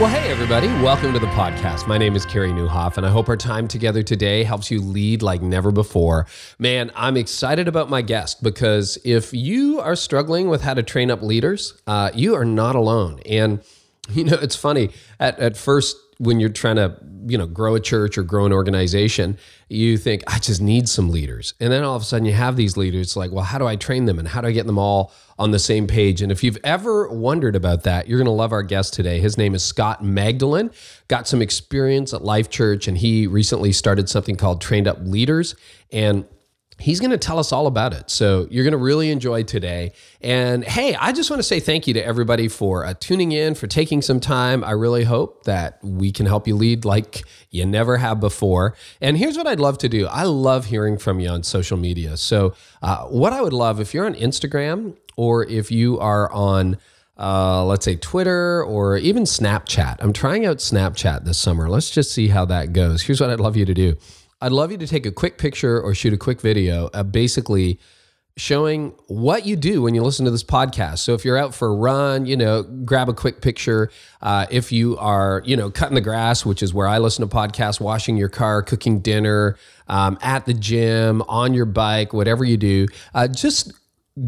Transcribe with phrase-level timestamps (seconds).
[0.00, 0.66] Well, hey, everybody.
[0.82, 1.86] Welcome to the podcast.
[1.86, 5.22] My name is Carey Nieuwhof, and I hope our time together today helps you lead
[5.22, 6.26] like never before.
[6.58, 11.12] Man, I'm excited about my guest because if you are struggling with how to train
[11.12, 13.20] up leaders, uh, you are not alone.
[13.24, 13.62] And,
[14.10, 14.90] you know, it's funny.
[15.20, 18.52] At, at first, when you're trying to you know grow a church or grow an
[18.52, 19.38] organization
[19.68, 22.54] you think i just need some leaders and then all of a sudden you have
[22.54, 24.78] these leaders like well how do i train them and how do i get them
[24.78, 28.30] all on the same page and if you've ever wondered about that you're going to
[28.30, 30.72] love our guest today his name is scott magdalein
[31.08, 35.54] got some experience at life church and he recently started something called trained up leaders
[35.92, 36.26] and
[36.78, 38.10] He's going to tell us all about it.
[38.10, 39.92] So you're going to really enjoy today.
[40.20, 43.54] And hey, I just want to say thank you to everybody for uh, tuning in,
[43.54, 44.64] for taking some time.
[44.64, 48.74] I really hope that we can help you lead like you never have before.
[49.00, 52.16] And here's what I'd love to do I love hearing from you on social media.
[52.16, 56.78] So, uh, what I would love if you're on Instagram or if you are on
[57.16, 59.96] uh, let's say Twitter or even Snapchat.
[60.00, 61.68] I'm trying out Snapchat this summer.
[61.68, 63.02] Let's just see how that goes.
[63.02, 63.96] Here's what I'd love you to do
[64.40, 67.78] I'd love you to take a quick picture or shoot a quick video of basically
[68.36, 70.98] showing what you do when you listen to this podcast.
[70.98, 73.90] So if you're out for a run, you know, grab a quick picture.
[74.20, 77.32] Uh, if you are, you know, cutting the grass, which is where I listen to
[77.32, 82.56] podcasts, washing your car, cooking dinner, um, at the gym, on your bike, whatever you
[82.56, 83.72] do, uh, just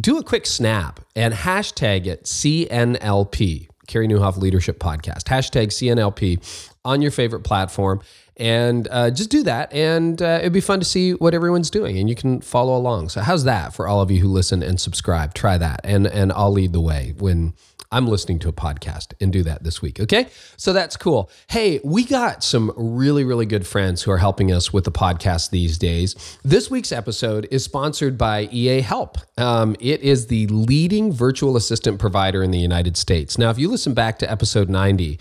[0.00, 5.24] do a quick snap and hashtag it CNLP, Carey Nieuwhof Leadership Podcast.
[5.24, 8.00] Hashtag CNLP on your favorite platform.
[8.36, 9.72] And uh, just do that.
[9.72, 13.08] And uh, it'd be fun to see what everyone's doing and you can follow along.
[13.08, 15.32] So how's that for all of you who listen and subscribe?
[15.34, 15.80] Try that.
[15.84, 17.54] And and i'll lead the way when
[17.92, 20.28] i'm listening to a podcast and do that this week okay?
[20.56, 21.30] So that's cool.
[21.48, 25.50] Hey we got some really really good friends who are helping us with the podcast
[25.50, 26.38] these days.
[26.44, 29.18] This week's episode is sponsored by ea help.
[29.38, 33.38] Um, it is the leading virtual assistant provider in the united states.
[33.38, 35.18] Now if you listen back to episode 90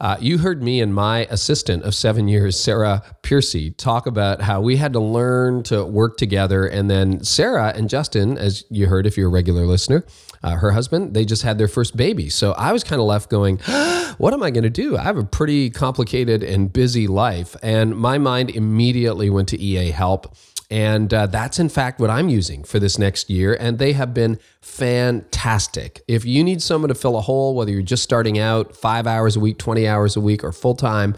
[0.00, 4.60] uh, you heard me and my assistant of seven years, Sarah Piercy, talk about how
[4.60, 6.66] we had to learn to work together.
[6.66, 10.04] And then Sarah and Justin, as you heard if you're a regular listener,
[10.42, 12.30] uh, her husband, they just had their first baby.
[12.30, 13.58] So I was kind of left going,
[14.16, 14.96] what am I going to do?
[14.96, 17.54] I have a pretty complicated and busy life.
[17.62, 20.34] And my mind immediately went to EA Help.
[20.70, 23.56] And uh, that's in fact what I'm using for this next year.
[23.58, 26.02] And they have been fantastic.
[26.06, 29.36] If you need someone to fill a hole, whether you're just starting out five hours
[29.36, 31.16] a week, 20 hours a week, or full time,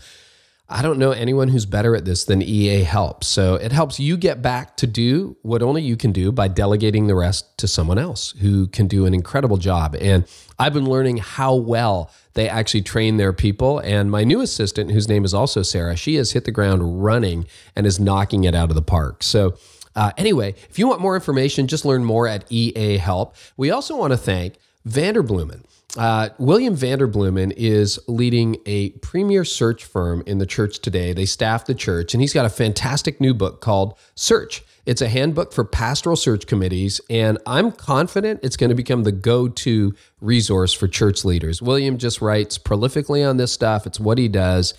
[0.72, 3.25] I don't know anyone who's better at this than EA Help.
[3.25, 7.06] So it helps you get back to do what only you can do by delegating
[7.06, 9.94] the rest to someone else who can do an incredible job.
[10.00, 10.25] And
[10.59, 13.81] I've been learning how well they actually train their people.
[13.81, 17.47] And my new assistant, whose name is also Sarah, she has hit the ground running
[17.77, 19.22] and is knocking it out of the park.
[19.22, 19.54] So
[19.94, 23.37] uh, anyway, if you want more information, just learn more at EA Help.
[23.59, 24.54] We also want to thank
[24.89, 25.65] Vanderbloemen.
[25.97, 31.12] Uh, William Vanderbloemen is leading a premier search firm in the church today.
[31.12, 34.62] They staff the church, and he's got a fantastic new book called Search.
[34.86, 39.12] It's a handbook for pastoral search committees, and I'm confident it's going to become the
[39.12, 41.60] go to resource for church leaders.
[41.60, 44.72] William just writes prolifically on this stuff, it's what he does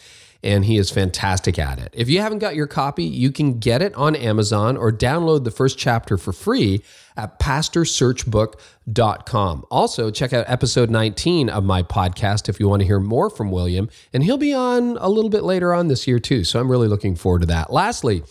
[0.44, 1.90] and he is fantastic at it.
[1.94, 5.52] If you haven't got your copy, you can get it on Amazon or download the
[5.52, 6.84] first chapter for free
[7.16, 9.66] at pastorsearchbook.com.
[9.72, 13.52] Also, check out episode 19 of my podcast if you want to hear more from
[13.52, 16.44] William, and he'll be on a little bit later on this year too.
[16.44, 17.72] So I'm really looking forward to that.
[17.72, 18.24] Lastly,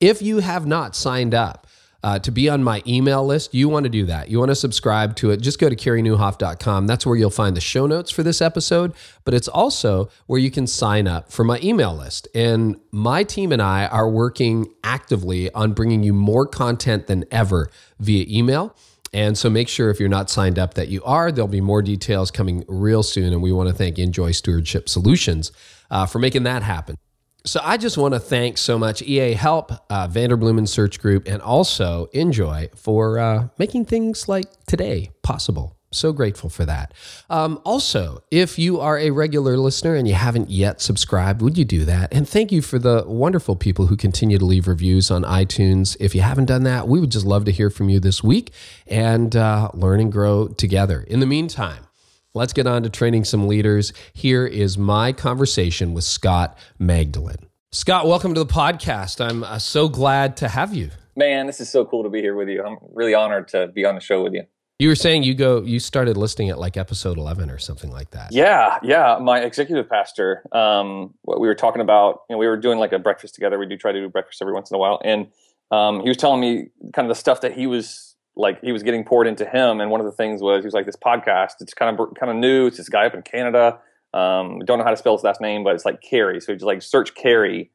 [0.00, 1.66] if you have not signed up,
[2.02, 4.28] uh, to be on my email list, you want to do that.
[4.28, 5.40] You want to subscribe to it.
[5.40, 6.86] Just go to careynieuwhof.com.
[6.86, 8.92] That's where you'll find the show notes for this episode,
[9.24, 12.28] but it's also where you can sign up for my email list.
[12.34, 17.70] And my team and I are working actively on bringing you more content than ever
[18.00, 18.74] via email.
[19.12, 21.30] And so make sure if you're not signed up that you are.
[21.30, 23.32] There'll be more details coming real soon.
[23.32, 25.52] And we want to thank Enjoy Stewardship Solutions
[25.90, 26.96] uh, for making that happen.
[27.44, 31.42] So I just want to thank so much EA Help, uh, Vanderbloemen Search Group, and
[31.42, 35.76] also Enjoy for uh, making things like today possible.
[35.90, 36.94] So grateful for that.
[37.28, 41.66] Um, also, if you are a regular listener and you haven't yet subscribed, would you
[41.66, 42.14] do that?
[42.14, 45.96] And thank you for the wonderful people who continue to leave reviews on iTunes.
[46.00, 48.52] If you haven't done that, we would just love to hear from you this week
[48.86, 51.02] and uh, learn and grow together.
[51.02, 51.86] In the meantime,
[52.34, 53.92] Let's get on to training some leaders.
[54.14, 57.36] Here is my conversation with Scott Magdalein.
[57.72, 59.22] Scott, welcome to the podcast.
[59.22, 60.92] I'm uh, so glad to have you.
[61.14, 62.64] Man, this is so cool to be here with you.
[62.64, 64.44] I'm really honored to be on the show with you.
[64.78, 68.12] You were saying you go, you started listening at like episode 11 or something like
[68.12, 68.32] that.
[68.32, 69.18] Yeah, yeah.
[69.20, 72.92] My executive pastor, um, what we were talking about, you know, we were doing like
[72.92, 73.58] a breakfast together.
[73.58, 75.26] We do try to do breakfast every once in a while, and
[75.70, 78.82] um, he was telling me kind of the stuff that he was like he was
[78.82, 79.80] getting poured into him.
[79.80, 81.60] And one of the things was he was like this podcast.
[81.60, 82.66] It's kind of kind of new.
[82.66, 83.78] It's this guy up in Canada.
[84.14, 86.40] Um, don't know how to spell his last name, but it's like Carey.
[86.40, 87.70] So just like search Carey,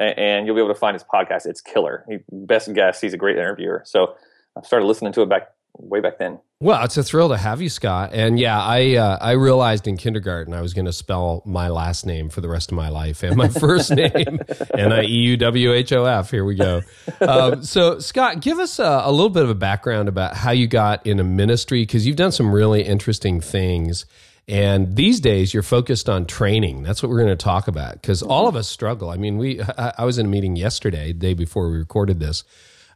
[0.00, 1.46] and, and you'll be able to find his podcast.
[1.46, 2.04] It's killer.
[2.08, 3.00] He, best guess.
[3.00, 3.82] He's a great interviewer.
[3.84, 4.14] So
[4.56, 5.48] I started listening to it back
[5.82, 6.38] way back then.
[6.60, 8.10] Well, it's a thrill to have you, Scott.
[8.12, 12.06] And yeah, I uh, I realized in kindergarten I was going to spell my last
[12.06, 14.40] name for the rest of my life and my first name
[14.72, 16.30] N I E U W H O F.
[16.30, 16.82] Here we go.
[17.20, 20.68] Um, so, Scott, give us a, a, little bit of a background about how you
[20.68, 24.06] got in a ministry because you've done some really interesting things.
[24.48, 26.82] And these days, you're focused on training.
[26.82, 29.10] That's what we're going to talk about because all of us struggle.
[29.10, 32.20] I mean, we I, I was in a meeting yesterday, the day before we recorded
[32.20, 32.44] this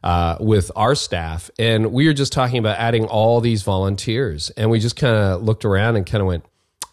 [0.07, 4.69] uh, with our staff, and we were just talking about adding all these volunteers, and
[4.69, 6.45] we just kind of looked around and kind of went,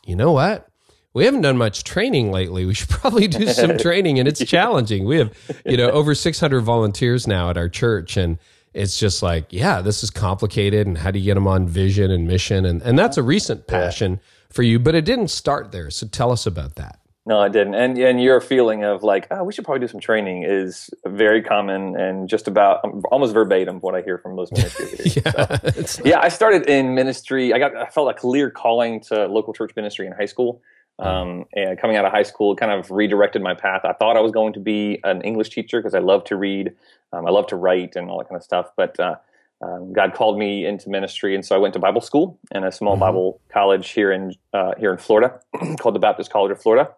[0.05, 0.67] you know what?
[1.13, 2.67] We haven't done much training lately.
[2.67, 5.05] We should probably do some training, and it's challenging.
[5.05, 5.33] We have,
[5.65, 8.37] you know, over 600 volunteers now at our church, and
[8.73, 10.89] it's just like, yeah, this is complicated.
[10.89, 12.65] And how do you get them on vision and mission?
[12.65, 14.19] And and that's a recent passion
[14.51, 15.89] for you, but it didn't start there.
[15.89, 16.99] So tell us about that.
[17.27, 17.75] No, I didn't.
[17.75, 21.43] And and your feeling of like, oh, we should probably do some training is very
[21.43, 22.81] common and just about
[23.11, 25.17] almost verbatim what I hear from most ministry leaders.
[25.25, 27.55] yeah, so, yeah, I started in ministry.
[27.55, 30.61] I got I felt a clear calling to local church ministry in high school.
[31.01, 31.07] Hmm.
[31.07, 33.81] Um, and coming out of high school, kind of redirected my path.
[33.85, 36.73] I thought I was going to be an English teacher because I love to read,
[37.13, 38.71] um, I love to write, and all that kind of stuff.
[38.77, 39.17] But uh,
[39.61, 42.71] um, God called me into ministry, and so I went to Bible school in a
[42.71, 43.01] small mm-hmm.
[43.01, 45.41] Bible college here in uh, here in Florida,
[45.79, 46.91] called the Baptist College of Florida.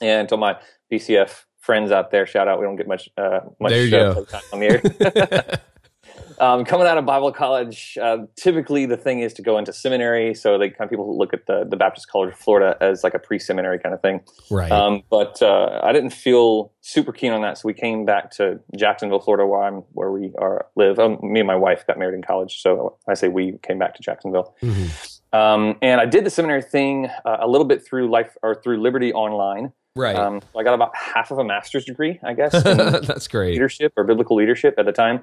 [0.00, 0.56] And to my
[0.90, 2.58] BCF friends out there, shout out.
[2.58, 4.24] We don't get much uh, much there you uh, go.
[4.24, 5.60] time on the air.
[6.38, 10.34] um, coming out of Bible college, uh, typically the thing is to go into seminary.
[10.34, 13.14] So they kind of people look at the the Baptist College of Florida as like
[13.14, 14.20] a pre seminary kind of thing.
[14.50, 14.70] Right.
[14.70, 18.60] Um, but uh, I didn't feel super keen on that, so we came back to
[18.76, 20.98] Jacksonville, Florida, where I'm where we are live.
[20.98, 23.94] Um, me and my wife got married in college, so I say we came back
[23.94, 24.54] to Jacksonville.
[24.62, 24.86] Mm-hmm.
[25.32, 28.80] Um, and I did the seminary thing uh, a little bit through life or through
[28.80, 29.72] Liberty Online.
[29.96, 30.16] Right.
[30.16, 32.52] Um, so I got about half of a master's degree, I guess.
[32.62, 33.52] That's great.
[33.52, 35.22] Leadership or biblical leadership at the time.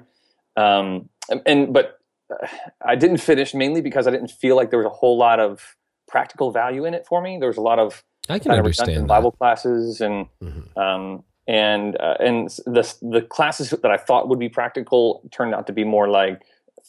[0.56, 1.08] Um,
[1.46, 2.46] and, but uh,
[2.84, 5.76] I didn't finish mainly because I didn't feel like there was a whole lot of
[6.08, 7.38] practical value in it for me.
[7.38, 10.78] There was a lot of I can understand Bible classes and mm-hmm.
[10.78, 15.66] um, and uh, and the the classes that I thought would be practical turned out
[15.66, 16.42] to be more like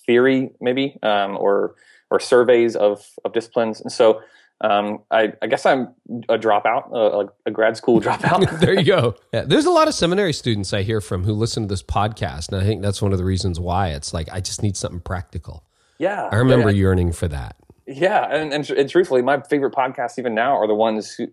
[0.06, 1.76] theory, maybe um, or
[2.12, 3.82] or surveys of of disciplines.
[3.82, 4.22] And so
[4.64, 5.88] um, I, I, guess I'm
[6.30, 8.60] a dropout, a, a grad school dropout.
[8.60, 9.16] there you go.
[9.34, 12.52] Yeah, there's a lot of seminary students I hear from who listen to this podcast,
[12.52, 15.00] and I think that's one of the reasons why it's like I just need something
[15.00, 15.64] practical.
[15.98, 16.78] Yeah, I remember yeah.
[16.78, 17.56] yearning for that.
[17.88, 21.28] Yeah, and, and, and truthfully, my favorite podcasts even now are the ones who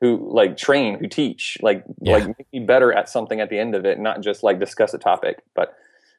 [0.00, 2.14] who like train, who teach, like yeah.
[2.14, 4.94] like make me better at something at the end of it, not just like discuss
[4.94, 5.74] a topic, but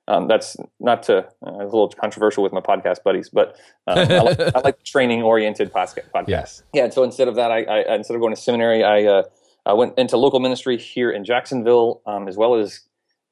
[0.08, 3.58] um, that's not to uh, a little controversial with my podcast buddies, but
[3.88, 6.28] um, I, like, I, like, training oriented podcast.
[6.28, 6.64] Yes.
[6.74, 6.90] Yeah.
[6.90, 9.24] So instead of that, I, I, instead of going to seminary, I, uh,
[9.66, 12.82] I went into local ministry here in Jacksonville, um, as well as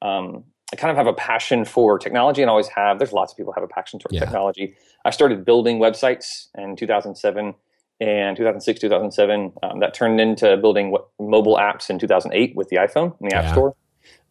[0.00, 2.98] um, I kind of have a passion for technology and always have.
[2.98, 4.20] There's lots of people have a passion for yeah.
[4.20, 4.76] technology.
[5.04, 7.54] I started building websites in 2007
[8.00, 9.52] and 2006, 2007.
[9.62, 13.34] Um, that turned into building what, mobile apps in 2008 with the iPhone in the
[13.34, 13.42] yeah.
[13.42, 13.74] App Store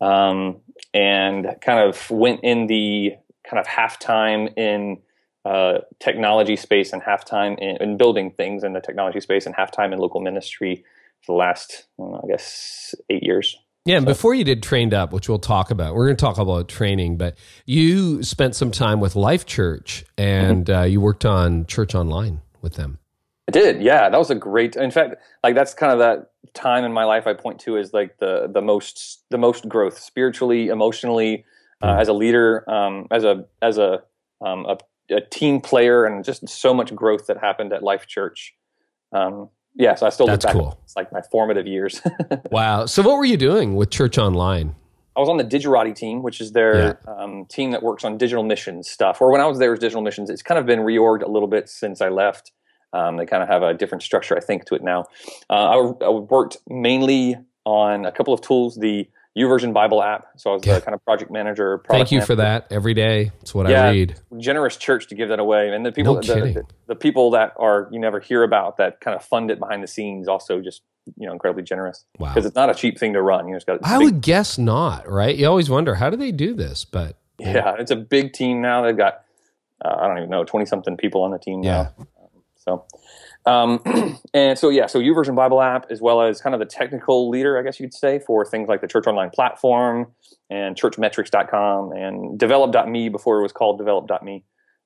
[0.01, 0.57] um,
[0.93, 3.13] and kind of went in the
[3.49, 4.99] kind of halftime in
[5.45, 9.93] uh, technology space and halftime in, in, building things in the technology space and halftime
[9.93, 10.83] in local ministry
[11.21, 13.57] for the last, I guess, eight years.
[13.85, 14.11] Yeah, and so.
[14.11, 17.17] before you did Trained Up, which we'll talk about, we're going to talk about training,
[17.17, 20.81] but you spent some time with Life Church and mm-hmm.
[20.81, 22.99] uh, you worked on Church Online with them.
[23.49, 24.09] I did, yeah.
[24.09, 24.75] That was a great.
[24.75, 27.93] In fact, like that's kind of that time in my life I point to as
[27.93, 31.45] like the the most the most growth spiritually, emotionally,
[31.81, 31.99] uh, hmm.
[31.99, 34.03] as a leader, um, as a as a,
[34.45, 34.77] um, a,
[35.15, 38.53] a team player, and just so much growth that happened at Life Church.
[39.11, 40.45] Um, yeah, so I still that's.
[40.45, 40.79] Cool.
[40.83, 42.01] It's like my formative years.
[42.51, 42.85] wow.
[42.85, 44.75] So what were you doing with Church Online?
[45.15, 47.13] I was on the Digerati team, which is their yeah.
[47.13, 49.19] um, team that works on digital missions stuff.
[49.21, 50.29] Or when I was there, was digital missions.
[50.29, 52.51] It's kind of been reorged a little bit since I left.
[52.93, 55.05] Um, they kind of have a different structure, I think, to it now.
[55.49, 60.25] Uh, I, I, worked mainly on a couple of tools, the YouVersion Bible app.
[60.37, 61.83] So I was the kind of project manager.
[61.87, 62.25] Thank you manager.
[62.25, 63.31] for that every day.
[63.41, 64.19] It's what yeah, I read.
[64.37, 67.53] Generous church to give that away, and the people, no the, the, the, people that
[67.57, 70.81] are you never hear about that kind of fund it behind the scenes, also just
[71.15, 72.05] you know incredibly generous.
[72.17, 73.47] Wow, because it's not a cheap thing to run.
[73.47, 73.79] You know, got.
[73.83, 75.07] I big, would guess not.
[75.07, 75.35] Right?
[75.35, 78.81] You always wonder how do they do this, but yeah, it's a big team now.
[78.81, 79.21] They've got
[79.83, 81.89] uh, I don't even know, 20 something people on the team Yeah.
[81.97, 82.07] now.
[82.59, 82.85] So,
[83.45, 83.81] um,
[84.33, 87.57] and so, yeah, so YouVersion Bible app, as well as kind of the technical leader,
[87.57, 90.07] I guess you'd say, for things like the Church Online platform
[90.49, 94.43] and churchmetrics.com and develop.me before it was called develop.me,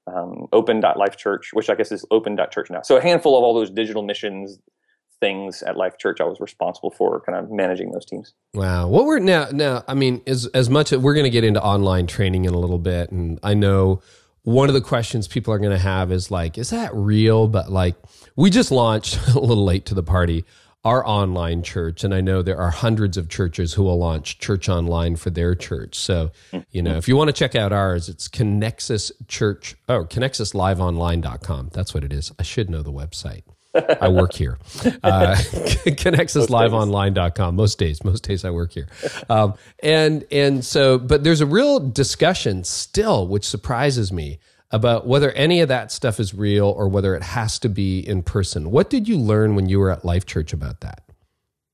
[0.07, 2.81] um, open.lifechurch, which I guess is open.church now.
[2.81, 4.59] So a handful of all those digital missions
[5.19, 8.33] things at Life Church I was responsible for kind of managing those teams.
[8.53, 8.89] Wow.
[8.89, 11.63] What we're now now I mean as as much as we're going to get into
[11.63, 14.01] online training in a little bit and I know
[14.43, 17.71] one of the questions people are going to have is like is that real but
[17.71, 17.95] like
[18.35, 20.45] we just launched a little late to the party
[20.85, 24.67] our online church and I know there are hundreds of churches who will launch church
[24.67, 25.95] online for their church.
[25.95, 26.31] So,
[26.71, 31.69] you know, if you want to check out ours, it's Connexus Church oh, connexusliveonline.com.
[31.71, 32.33] That's what it is.
[32.37, 33.43] I should know the website.
[33.73, 34.57] I work here.
[35.03, 35.35] Uh,
[35.85, 37.55] ConnexusLiveOnline.com.
[37.55, 38.87] Most days, most days I work here.
[39.29, 44.39] Um, and and so, but there's a real discussion still, which surprises me
[44.71, 48.23] about whether any of that stuff is real or whether it has to be in
[48.23, 48.71] person.
[48.71, 51.03] What did you learn when you were at Life Church about that?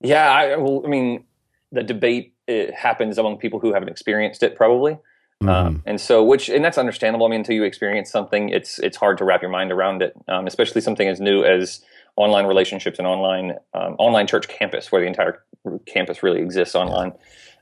[0.01, 1.23] Yeah, I, well, I mean,
[1.71, 4.97] the debate it happens among people who haven't experienced it, probably.
[5.41, 5.49] Mm-hmm.
[5.49, 7.25] Um, and so, which, and that's understandable.
[7.25, 10.13] I mean, until you experience something, it's it's hard to wrap your mind around it,
[10.27, 11.81] um, especially something as new as
[12.17, 15.43] online relationships and online um, online church campus, where the entire
[15.85, 17.13] campus really exists online.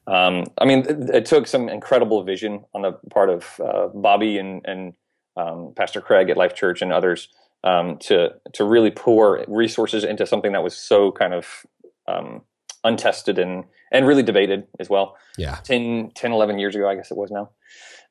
[0.08, 4.40] Um, I mean, it, it, took some incredible vision on the part of uh, Bobby
[4.40, 4.94] and and
[5.36, 7.30] um, Pastor Craig at Life Church and others
[7.64, 11.66] um, to to really pour resources into something that was so kind of
[12.08, 12.42] um,
[12.84, 15.18] untested and and really debated as well.
[15.38, 15.56] Yeah.
[15.64, 17.50] 10, 10 11 years ago, I guess it was now.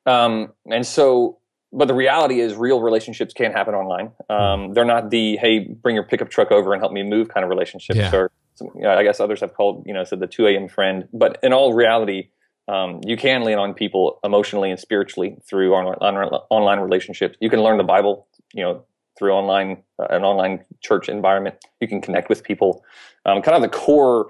[0.05, 1.39] Um, and so,
[1.73, 4.11] but the reality is real relationships can't happen online.
[4.29, 7.43] Um, they're not the, hey, bring your pickup truck over and help me move kind
[7.43, 7.99] of relationships.
[7.99, 8.15] Yeah.
[8.15, 8.31] Or
[8.61, 10.67] you know, I guess others have called, you know, said the 2 a.m.
[10.67, 11.07] friend.
[11.13, 12.29] But in all reality,
[12.67, 16.15] um, you can lean on people emotionally and spiritually through on, on,
[16.49, 17.37] online relationships.
[17.39, 18.83] You can learn the Bible, you know,
[19.17, 21.55] through online uh, an online church environment.
[21.81, 22.83] You can connect with people.
[23.25, 24.27] Um, kind of the core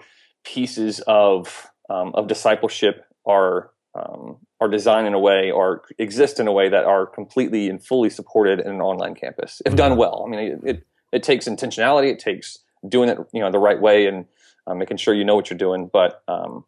[0.48, 6.48] pieces of um, of discipleship are um, are designed in a way or exist in
[6.48, 10.24] a way that are completely and fully supported in an online campus if done well.
[10.26, 12.12] I mean, it it, it takes intentionality.
[12.12, 14.26] It takes doing it you know the right way and
[14.66, 15.90] uh, making sure you know what you're doing.
[15.92, 16.64] But um,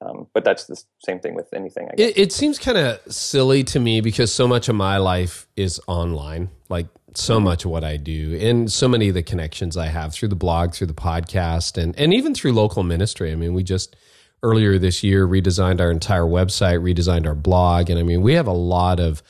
[0.00, 1.88] um, but that's the same thing with anything.
[1.92, 2.10] I guess.
[2.10, 5.78] It, it seems kind of silly to me because so much of my life is
[5.86, 6.48] online.
[6.70, 6.86] Like
[7.16, 10.28] so much of what I do, and so many of the connections I have through
[10.28, 13.32] the blog, through the podcast, and and even through local ministry.
[13.32, 13.96] I mean, we just
[14.42, 18.46] earlier this year redesigned our entire website, redesigned our blog, and I mean, we have
[18.46, 19.22] a lot of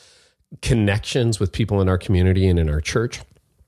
[0.62, 3.20] connections with people in our community and in our church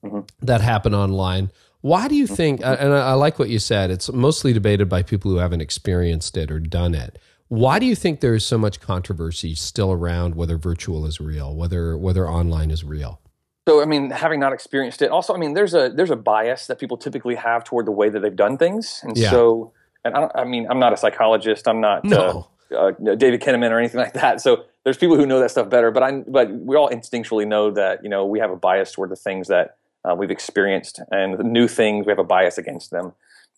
[0.04, 0.20] mm-hmm.
[0.44, 1.50] that happen online.
[1.80, 2.60] Why do you think?
[2.60, 3.90] And I, I like what you said.
[3.90, 7.18] It's mostly debated by people who haven't experienced it or done it.
[7.48, 11.54] Why do you think there is so much controversy still around whether virtual is real,
[11.54, 13.20] whether whether online is real?
[13.68, 16.66] So I mean, having not experienced it, also I mean, there's a there's a bias
[16.66, 19.30] that people typically have toward the way that they've done things, and Yeah.
[19.30, 19.72] so
[20.04, 22.48] and I, don't, I mean, I'm not a psychologist, I'm not No.
[22.72, 24.40] uh, uh, David Kinnaman or anything like that.
[24.40, 27.70] So there's people who know that stuff better, but I but we all instinctually know
[27.70, 31.38] that you know we have a bias toward the things that uh, we've experienced, and
[31.38, 33.12] the new things we have a bias against them,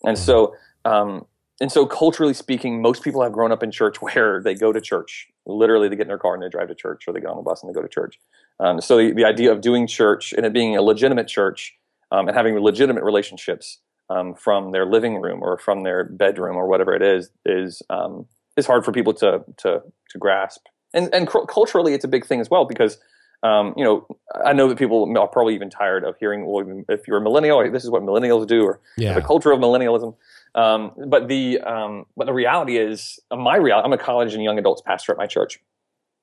[0.05, 0.55] and so.
[0.87, 1.25] Um,
[1.61, 4.81] and so, culturally speaking, most people have grown up in church where they go to
[4.81, 5.29] church.
[5.47, 7.37] Literally, they get in their car and they drive to church, or they get on
[7.37, 8.19] the bus and they go to church.
[8.61, 11.75] Um, so the, the idea of doing church and it being a legitimate church
[12.13, 13.79] um, and having legitimate relationships
[14.11, 18.27] um, from their living room or from their bedroom or whatever it is is um,
[18.57, 20.63] is hard for people to to to grasp.
[20.93, 22.99] And and cu- culturally, it's a big thing as well because
[23.43, 24.07] um, you know
[24.45, 27.69] I know that people are probably even tired of hearing well if you're a millennial,
[27.73, 29.15] this is what millennials do, or Yeah.
[29.15, 30.15] the culture of millennialism.
[30.55, 33.85] Um, but the um, but the reality is uh, my reality.
[33.87, 35.59] I'm a college and young adults pastor at my church,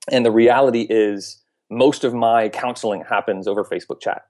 [0.10, 1.38] and the reality is
[1.70, 4.26] most of my counseling happens over Facebook chat.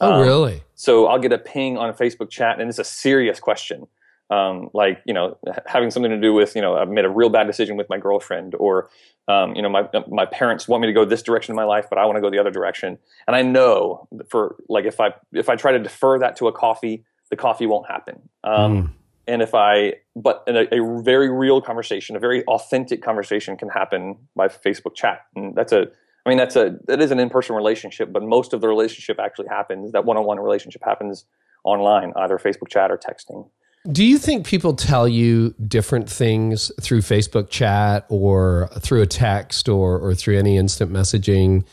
[0.00, 0.62] Oh, Um, really?
[0.74, 3.86] So I'll get a ping on a Facebook chat, and it's a serious question,
[4.30, 7.30] um, like you know, having something to do with you know, I've made a real
[7.30, 8.90] bad decision with my girlfriend, or
[9.28, 11.86] um, you know, my my parents want me to go this direction in my life,
[11.88, 15.14] but I want to go the other direction, and I know for like if I
[15.32, 18.28] if I try to defer that to a coffee, the coffee won't happen.
[18.44, 18.90] Um, Mm.
[19.28, 23.68] And if I, but in a, a very real conversation, a very authentic conversation can
[23.68, 25.86] happen by Facebook chat, and that's a,
[26.26, 29.48] I mean, that's a, that is an in-person relationship, but most of the relationship actually
[29.48, 31.24] happens, that one-on-one relationship happens
[31.64, 33.48] online, either Facebook chat or texting.
[33.90, 39.68] Do you think people tell you different things through Facebook chat or through a text
[39.68, 41.64] or, or through any instant messaging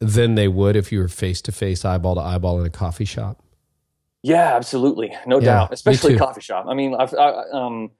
[0.00, 3.04] than they would if you were face to face, eyeball to eyeball in a coffee
[3.04, 3.42] shop?
[4.22, 6.66] Yeah, absolutely, no Yeah, doubt, especially coffee shop.
[6.68, 7.90] I mean, I've, I, um,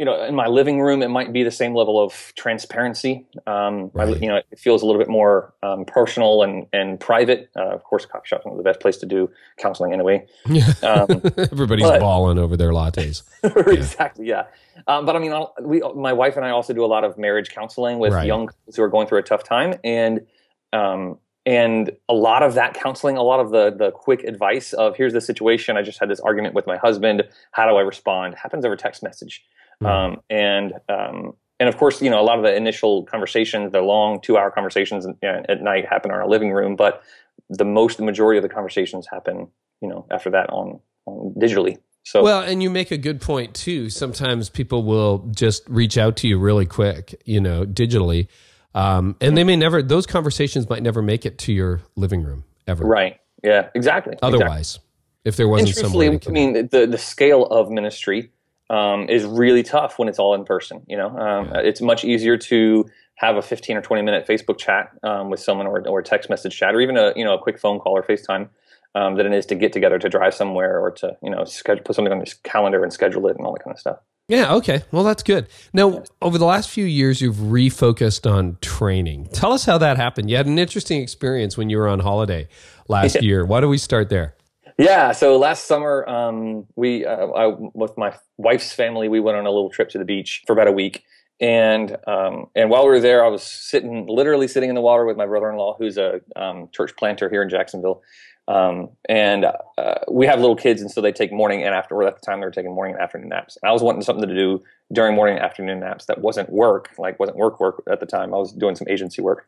[0.00, 3.26] you know, in my living room, it might be the same level of transparency.
[3.46, 4.08] Um, right.
[4.08, 7.50] I, you know, it feels a little bit more um, personal and and private.
[7.54, 10.26] Uh, of course, coffee shop's not the best place to do counseling anyway.
[10.82, 13.22] Um, Everybody's but, balling over their lattes.
[13.72, 14.46] exactly, yeah.
[14.86, 17.50] Um, but I mean, we, my wife and I also do a lot of marriage
[17.50, 18.26] counseling with right.
[18.26, 20.26] young couples who are going through a tough time, and
[20.72, 21.18] um,
[21.50, 25.12] and a lot of that counseling, a lot of the the quick advice of here's
[25.12, 25.76] the situation.
[25.76, 27.24] I just had this argument with my husband.
[27.50, 28.36] How do I respond?
[28.36, 29.42] Happens over text message.
[29.82, 29.86] Mm-hmm.
[29.86, 33.80] Um, and um, and of course, you know, a lot of the initial conversations, the
[33.80, 37.02] long two hour conversations at night happen in our living room, but
[37.48, 39.48] the most, the majority of the conversations happen,
[39.82, 41.78] you know, after that on, on digitally.
[42.04, 43.90] So well, and you make a good point too.
[43.90, 48.28] Sometimes people will just reach out to you really quick, you know, digitally,
[48.74, 49.82] um, and they may never.
[49.82, 52.84] Those conversations might never make it to your living room ever.
[52.84, 53.20] Right.
[53.42, 53.68] Yeah.
[53.74, 54.16] Exactly.
[54.22, 54.88] Otherwise, exactly.
[55.24, 58.30] if there wasn't some I mean, the the scale of ministry
[58.70, 60.82] um, is really tough when it's all in person.
[60.86, 62.88] You know, um, it's much easier to
[63.20, 66.56] have a 15 or 20 minute Facebook chat um, with someone or, or text message
[66.56, 68.48] chat or even a, you know, a quick phone call or FaceTime
[68.94, 71.82] um, than it is to get together to drive somewhere or to, you know, schedule,
[71.84, 73.98] put something on your calendar and schedule it and all that kind of stuff.
[74.30, 74.54] Yeah.
[74.54, 74.82] Okay.
[74.92, 75.48] Well, that's good.
[75.72, 79.28] Now, over the last few years, you've refocused on training.
[79.32, 80.30] Tell us how that happened.
[80.30, 82.46] You had an interesting experience when you were on holiday
[82.86, 83.44] last year.
[83.44, 84.36] Why don't we start there?
[84.78, 89.46] Yeah, so last summer, um, we uh, I, with my wife's family, we went on
[89.46, 91.02] a little trip to the beach for about a week,
[91.40, 95.04] and um, and while we were there, I was sitting, literally sitting in the water
[95.04, 98.00] with my brother-in-law, who's a um, church planter here in Jacksonville,
[98.48, 102.08] um, and uh, we have little kids, and so they take morning and afternoon.
[102.08, 103.56] At the time, they were taking morning and afternoon naps.
[103.62, 106.90] And I was wanting something to do during morning and afternoon naps that wasn't work,
[106.98, 108.34] like wasn't work work at the time.
[108.34, 109.46] I was doing some agency work,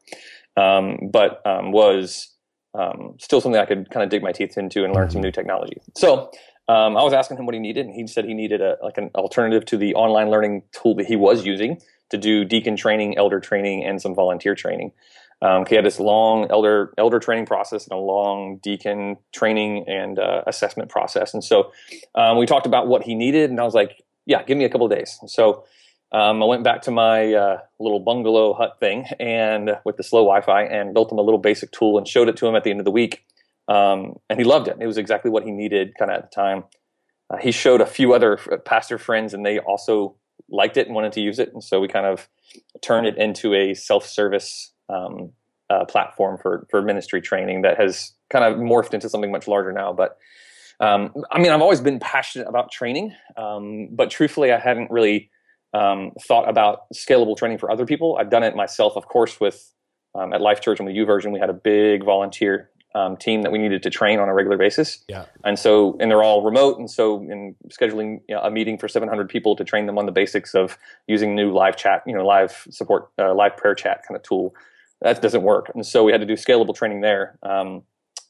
[0.57, 2.33] um, but um, was
[2.75, 5.25] um, still something I could kind of dig my teeth into and learn some mm-hmm.
[5.25, 5.79] new technology.
[5.97, 6.31] So
[6.69, 8.99] um, I was asking him what he needed, and he said he needed a like
[8.99, 11.81] an alternative to the online learning tool that he was using
[12.11, 14.93] to do deacon training, elder training, and some volunteer training.
[15.43, 20.19] Um, he had this long elder elder training process and a long deacon training and
[20.19, 21.73] uh, assessment process, and so
[22.15, 24.71] um, we talked about what he needed, and I was like, "Yeah, give me a
[24.71, 25.65] couple days." So
[26.13, 30.21] um, I went back to my uh, little bungalow hut thing and with the slow
[30.21, 32.71] Wi-Fi and built him a little basic tool and showed it to him at the
[32.71, 33.25] end of the week.
[33.67, 34.77] Um, and he loved it.
[34.79, 36.65] It was exactly what he needed kind of at the time.
[37.31, 40.17] Uh, he showed a few other pastor friends and they also
[40.51, 41.51] liked it and wanted to use it.
[41.55, 42.29] And so we kind of
[42.83, 45.33] turned it into a self-service um,
[45.71, 49.73] uh, platform for, for ministry training that has kind of morphed into something much larger
[49.73, 49.93] now.
[49.93, 50.19] But
[50.81, 55.31] um, I mean, I've always been passionate about training, um, but truthfully, I hadn't really
[55.73, 58.17] um, thought about scalable training for other people.
[58.21, 59.73] I've done it myself, of course, with
[60.15, 63.53] um, at Life Church and with YouVersion, we had a big volunteer um, team that
[63.53, 65.03] we needed to train on a regular basis.
[65.09, 65.25] Yeah.
[65.45, 66.79] And so, and they're all remote.
[66.79, 70.07] And so, in scheduling you know, a meeting for 700 people to train them on
[70.07, 70.77] the basics of
[71.07, 74.55] using new live chat, you know, live support, uh, live prayer chat kind of tool,
[75.03, 75.71] that doesn't work.
[75.75, 77.39] And so, we had to do scalable training there.
[77.43, 77.83] Um,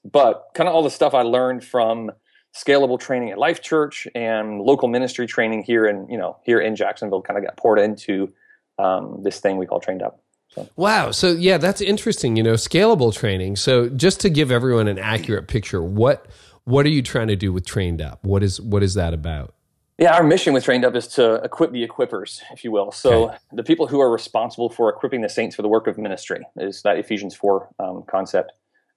[0.04, 2.10] but kind of all the stuff I learned from
[2.54, 6.76] scalable training at Life Church and local ministry training here in you know here in
[6.76, 8.32] Jacksonville kind of got poured into
[8.78, 10.20] um, this thing we call Trained Up.
[10.48, 10.68] So.
[10.76, 11.12] Wow.
[11.12, 12.36] So yeah, that's interesting.
[12.36, 13.56] You know, scalable training.
[13.56, 16.26] So just to give everyone an accurate picture, what
[16.64, 18.24] what are you trying to do with Trained Up?
[18.24, 19.54] What is what is that about?
[20.02, 22.90] Yeah, our mission with Trained Up is to equip the equippers, if you will.
[22.90, 23.36] So okay.
[23.52, 26.82] the people who are responsible for equipping the saints for the work of ministry is
[26.82, 28.50] that Ephesians four um, concept.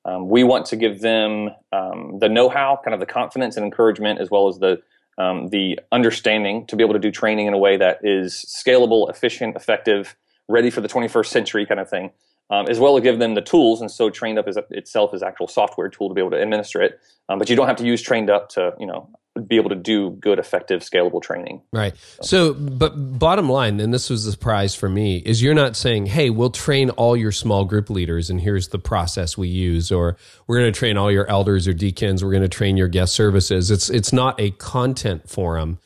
[0.05, 4.19] Um, we want to give them um, the know-how, kind of the confidence and encouragement,
[4.19, 4.81] as well as the
[5.19, 9.07] um, the understanding to be able to do training in a way that is scalable,
[9.07, 10.15] efficient, effective,
[10.47, 12.09] ready for the 21st century kind of thing,
[12.49, 13.81] um, as well as give them the tools.
[13.81, 16.81] And so, trained up is itself is actual software tool to be able to administer
[16.81, 16.99] it.
[17.29, 19.09] Um, but you don't have to use trained up to you know
[19.47, 21.61] be able to do good, effective, scalable training.
[21.73, 21.93] Right.
[22.21, 26.05] So, but bottom line, and this was the surprise for me, is you're not saying,
[26.05, 30.15] hey, we'll train all your small group leaders and here's the process we use, or
[30.47, 33.13] we're going to train all your elders or deacons, we're going to train your guest
[33.13, 33.71] services.
[33.71, 35.79] It's, it's not a content forum.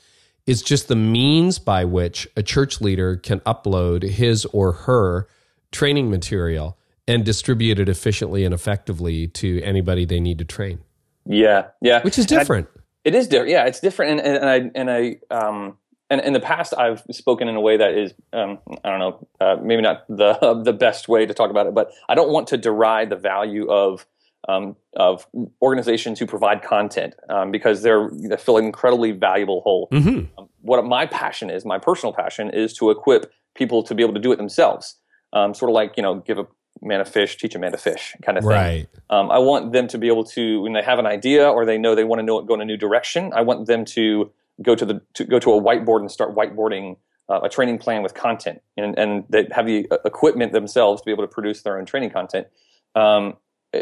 [0.46, 5.28] It's just the means by which a church leader can upload his or her
[5.72, 6.78] training material
[7.08, 10.80] and distribute it efficiently and effectively to anybody they need to train.
[11.26, 12.02] Yeah, yeah.
[12.02, 12.68] Which is different.
[13.04, 13.52] It is different.
[13.52, 14.20] Yeah, it's different.
[14.20, 15.78] And, and, and I and I um
[16.10, 19.28] and in the past I've spoken in a way that is um I don't know
[19.40, 22.30] uh, maybe not the uh, the best way to talk about it, but I don't
[22.30, 24.06] want to deride the value of
[24.48, 25.28] um, of
[25.62, 29.90] organizations who provide content um, because they're they fill an incredibly valuable hole.
[29.92, 30.40] Mm-hmm.
[30.40, 34.14] Um, what my passion is, my personal passion, is to equip people to be able
[34.14, 34.96] to do it themselves.
[35.32, 36.48] Um, sort of like you know, give a
[36.82, 38.52] man a fish, teach a man to fish kind of thing.
[38.52, 38.88] Right.
[39.10, 41.78] Um, I want them to be able to, when they have an idea or they
[41.78, 44.76] know they want to know, go in a new direction, I want them to go
[44.76, 46.98] to the to go to a whiteboard and start whiteboarding
[47.30, 51.06] uh, a training plan with content and, and that have the uh, equipment themselves to
[51.06, 52.48] be able to produce their own training content.
[52.96, 53.36] Um,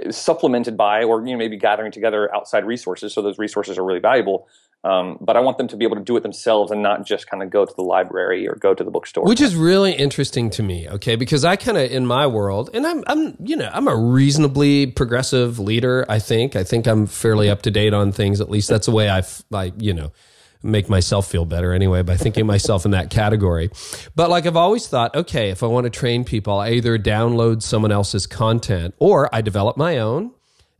[0.09, 4.01] supplemented by or you know maybe gathering together outside resources so those resources are really
[4.01, 4.45] valuable
[4.83, 7.29] um, but i want them to be able to do it themselves and not just
[7.29, 10.49] kind of go to the library or go to the bookstore which is really interesting
[10.49, 13.69] to me okay because i kind of in my world and i'm i'm you know
[13.73, 18.11] i'm a reasonably progressive leader i think i think i'm fairly up to date on
[18.11, 19.21] things at least that's the way i
[19.53, 20.11] i you know
[20.63, 23.69] make myself feel better anyway by thinking myself in that category.
[24.15, 27.61] But like I've always thought, okay, if I want to train people, I either download
[27.61, 30.31] someone else's content or I develop my own.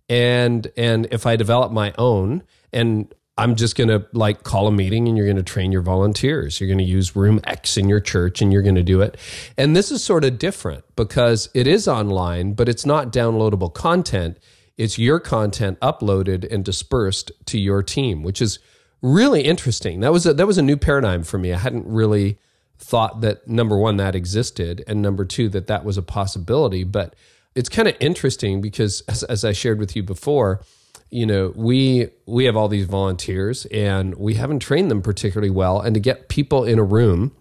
[0.10, 4.72] And and if I develop my own and I'm just going to like call a
[4.72, 6.60] meeting and you're going to train your volunteers.
[6.60, 9.18] You're going to use room X in your church and you're going to do it.
[9.58, 14.40] And this is sort of different because it is online, but it's not downloadable content.
[14.78, 18.60] It's your content uploaded and dispersed to your team, which is
[19.02, 20.00] really interesting.
[20.00, 21.54] That was a, that was a new paradigm for me.
[21.54, 22.40] I hadn't really
[22.80, 26.84] thought that number one that existed, and number two that that was a possibility.
[26.84, 27.16] But
[27.56, 30.62] it's kind of interesting because, as, as I shared with you before,
[31.10, 35.80] you know we we have all these volunteers and we haven't trained them particularly well,
[35.80, 37.36] and to get people in a room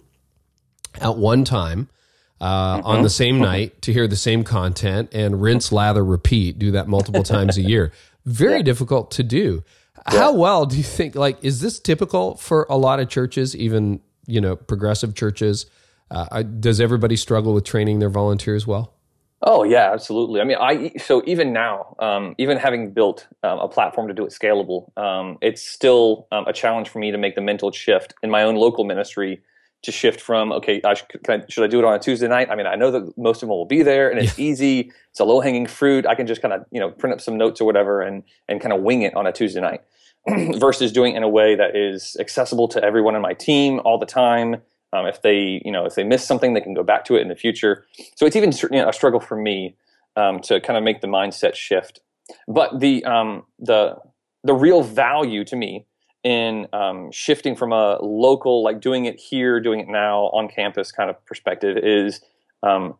[1.01, 1.89] at one time.
[2.39, 2.87] Uh, mm-hmm.
[2.87, 6.87] on the same night to hear the same content and rinse, lather, repeat, do that
[6.87, 7.93] multiple times a year.
[8.27, 8.63] Very yeah.
[8.63, 9.65] difficult to do.
[10.13, 10.19] Yeah.
[10.19, 11.15] How well do you think?
[11.15, 15.65] Like, is this typical for a lot of churches, even you know, progressive churches?
[16.11, 18.96] Uh, does everybody struggle with training their volunteers well?
[19.43, 20.41] Oh yeah, absolutely.
[20.41, 24.25] I mean, I so even now, um, even having built um, a platform to do
[24.25, 28.15] it scalable, um, it's still um, a challenge for me to make the mental shift
[28.23, 29.43] in my own local ministry
[29.83, 32.49] to shift from okay, I should, I, should I do it on a Tuesday night?
[32.51, 34.47] I mean, I know that most of them will be there, and it's yeah.
[34.47, 34.93] easy.
[35.11, 36.07] It's a low hanging fruit.
[36.07, 38.61] I can just kind of you know print up some notes or whatever, and and
[38.61, 39.83] kind of wing it on a Tuesday night.
[40.59, 43.97] versus doing it in a way that is accessible to everyone in my team all
[43.97, 44.57] the time.
[44.93, 47.23] Um, if they, you know, if they miss something, they can go back to it
[47.23, 47.87] in the future.
[48.15, 49.77] So it's even you know, a struggle for me
[50.17, 52.01] um, to kind of make the mindset shift.
[52.49, 53.97] But the um, the
[54.43, 55.87] the real value to me
[56.25, 60.91] in um, shifting from a local, like doing it here, doing it now on campus
[60.91, 62.21] kind of perspective is
[62.63, 62.95] um,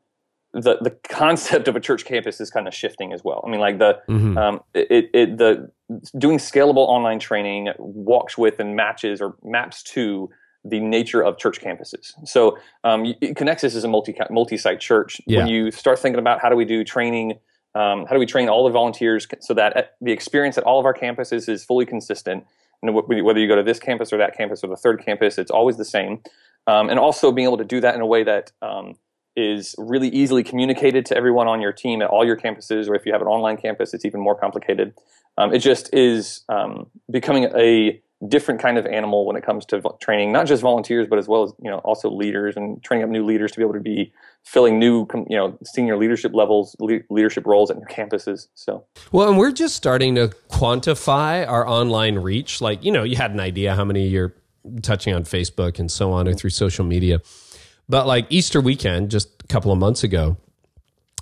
[0.53, 3.43] the the concept of a church campus is kind of shifting as well.
[3.47, 4.39] I mean, like the mm-hmm.
[4.39, 5.71] um, it, it the
[6.19, 10.31] doing scalable online training walks with and matches or maps to
[10.69, 12.13] the nature of church campuses.
[12.27, 15.21] So um, Connexus is a multi multi site church.
[15.27, 15.39] Yeah.
[15.39, 17.33] When you start thinking about how do we do training,
[17.75, 20.79] um, how do we train all the volunteers so that uh, the experience at all
[20.81, 22.45] of our campuses is fully consistent.
[22.83, 25.51] And whether you go to this campus or that campus or the third campus, it's
[25.51, 26.21] always the same.
[26.67, 28.97] Um, and also being able to do that in a way that um,
[29.37, 33.07] is really easily communicated to everyone on your team at all your campuses, or if
[33.07, 34.95] you have an online campus, it's even more complicated.
[35.39, 39.83] Um, it just is um, becoming a different kind of animal when it comes to
[40.01, 43.11] training, not just volunteers, but as well as you know also leaders and training up
[43.11, 44.13] new leaders to be able to be
[44.45, 48.49] filling new you know senior leadership levels, le- leadership roles at your campuses.
[48.55, 52.61] So well, and we're just starting to quantify our online reach.
[52.61, 54.35] Like you know, you had an idea how many you're
[54.83, 56.39] touching on Facebook and so on, or mm-hmm.
[56.39, 57.21] through social media
[57.89, 60.37] but like Easter weekend, just a couple of months ago,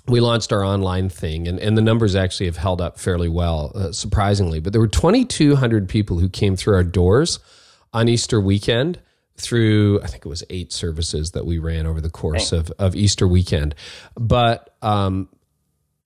[0.07, 3.71] we launched our online thing, and, and the numbers actually have held up fairly well,
[3.73, 4.59] uh, surprisingly.
[4.59, 7.39] But there were 2,200 people who came through our doors
[7.93, 8.99] on Easter weekend
[9.37, 12.95] through, I think it was eight services that we ran over the course of, of
[12.95, 13.75] Easter weekend.
[14.15, 15.27] But um,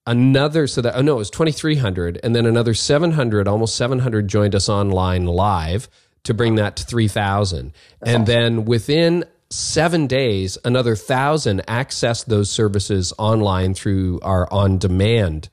[0.06, 2.18] another, so that, oh no, it was 2,300.
[2.22, 5.88] And then another 700, almost 700 joined us online live
[6.24, 7.72] to bring that to 3,000.
[8.02, 8.24] And awesome.
[8.24, 15.48] then within seven days, another thousand access those services online through our on demand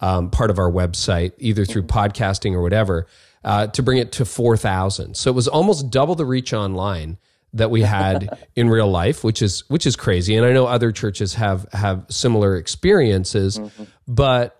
[0.00, 3.06] um, part of our website, either through podcasting or whatever,
[3.44, 5.16] uh, to bring it to 4,000.
[5.16, 7.18] So it was almost double the reach online
[7.52, 10.36] that we had in real life, which is which is crazy.
[10.36, 13.84] And I know other churches have have similar experiences, mm-hmm.
[14.06, 14.56] but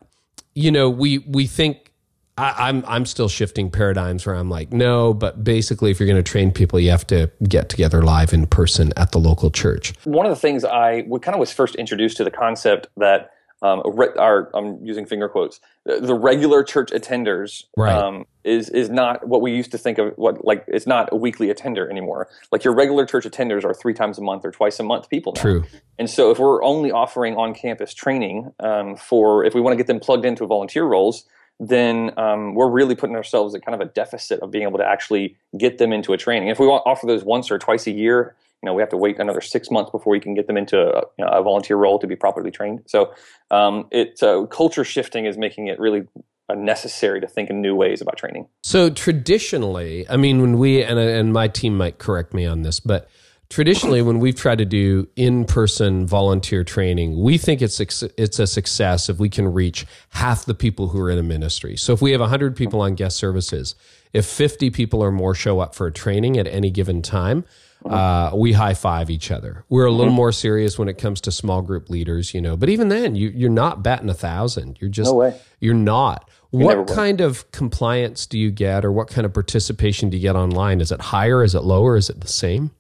[0.55, 1.90] you know, we we think
[2.41, 6.09] I, am I'm, I'm still shifting paradigms where I'm like, no, but basically, if you're
[6.09, 9.51] going to train people, you have to get together live in person at the local
[9.51, 9.93] church.
[10.05, 13.83] One of the things I kind of was first introduced to the concept that um,
[14.19, 17.93] are I'm using finger quotes the regular church attenders right.
[17.93, 21.17] um, is is not what we used to think of what like it's not a
[21.17, 22.29] weekly attender anymore.
[22.53, 25.33] Like your regular church attenders are three times a month or twice a month people
[25.37, 25.43] now.
[25.43, 25.65] True.
[25.99, 29.77] And so if we're only offering on campus training um, for if we want to
[29.77, 31.25] get them plugged into volunteer roles
[31.61, 34.87] then um, we're really putting ourselves at kind of a deficit of being able to
[34.87, 36.49] actually get them into a training.
[36.49, 38.97] If we want offer those once or twice a year, you know, we have to
[38.97, 41.77] wait another six months before we can get them into a, you know, a volunteer
[41.77, 42.83] role to be properly trained.
[42.87, 43.13] So,
[43.51, 46.07] um, it uh, culture shifting is making it really
[46.57, 48.47] necessary to think in new ways about training.
[48.63, 52.81] So traditionally, I mean, when we and and my team might correct me on this,
[52.81, 53.09] but
[53.51, 59.09] traditionally when we've tried to do in-person volunteer training we think it's it's a success
[59.09, 62.13] if we can reach half the people who are in a ministry so if we
[62.13, 63.75] have 100 people on guest services
[64.13, 67.45] if 50 people or more show up for a training at any given time
[67.85, 69.65] uh, we high five each other.
[69.69, 70.17] We're a little mm-hmm.
[70.17, 72.57] more serious when it comes to small group leaders, you know.
[72.57, 74.79] But even then, you, you're not batting a thousand.
[74.81, 75.41] You're just no way.
[75.61, 76.29] You're not.
[76.53, 80.23] You what kind of compliance do you get, or what kind of participation do you
[80.23, 80.81] get online?
[80.81, 81.43] Is it higher?
[81.43, 81.97] Is it lower?
[81.97, 82.71] Is it the same?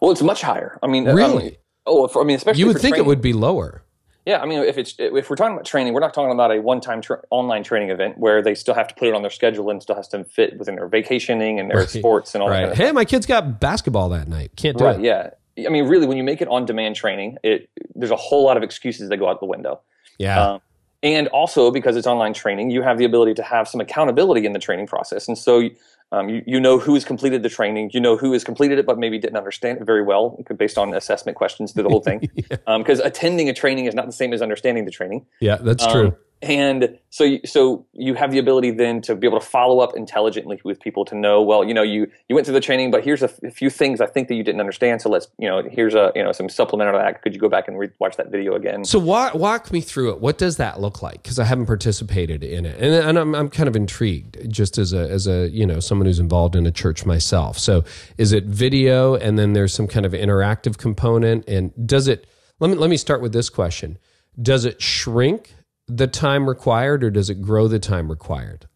[0.00, 0.78] Well, it's much higher.
[0.82, 1.48] I mean, really?
[1.48, 3.06] Um, oh, for, I mean, especially you would think training.
[3.06, 3.82] it would be lower.
[4.26, 6.60] Yeah, I mean, if it's if we're talking about training, we're not talking about a
[6.60, 9.70] one-time tra- online training event where they still have to put it on their schedule
[9.70, 11.88] and still has to fit within their vacationing and their right.
[11.88, 12.66] sports and all right.
[12.66, 12.76] that.
[12.76, 14.52] hey, my kids got basketball that night.
[14.56, 15.02] Can't do right, it.
[15.02, 15.30] Yeah,
[15.66, 18.62] I mean, really, when you make it on-demand training, it there's a whole lot of
[18.62, 19.80] excuses that go out the window.
[20.18, 20.52] Yeah.
[20.52, 20.60] Um,
[21.02, 24.52] and also because it's online training, you have the ability to have some accountability in
[24.52, 25.70] the training process, and so
[26.12, 27.90] um, you, you know who has completed the training.
[27.92, 30.94] You know who has completed it, but maybe didn't understand it very well based on
[30.94, 32.20] assessment questions through the whole thing.
[32.20, 32.56] Because yeah.
[32.66, 35.26] um, attending a training is not the same as understanding the training.
[35.40, 39.26] Yeah, that's um, true and so you, so you have the ability then to be
[39.26, 42.46] able to follow up intelligently with people to know well you know you you went
[42.46, 44.60] through the training but here's a, f- a few things i think that you didn't
[44.60, 45.02] understand.
[45.02, 47.68] So let's you know here's a you know some supplemental that could you go back
[47.68, 48.84] and re- watch that video again?
[48.84, 50.20] So walk, walk me through it.
[50.20, 51.22] What does that look like?
[51.22, 52.78] Because i haven't participated in it.
[52.80, 56.06] And, and I'm, I'm kind of intrigued just as a as a you know someone
[56.06, 57.58] who's involved in a church myself.
[57.58, 57.84] So
[58.18, 61.48] is it video and then there's some kind of interactive component?
[61.48, 62.26] And does it
[62.58, 63.98] let me let me start with this question.
[64.40, 65.54] Does it shrink
[65.96, 68.66] the time required or does it grow the time required?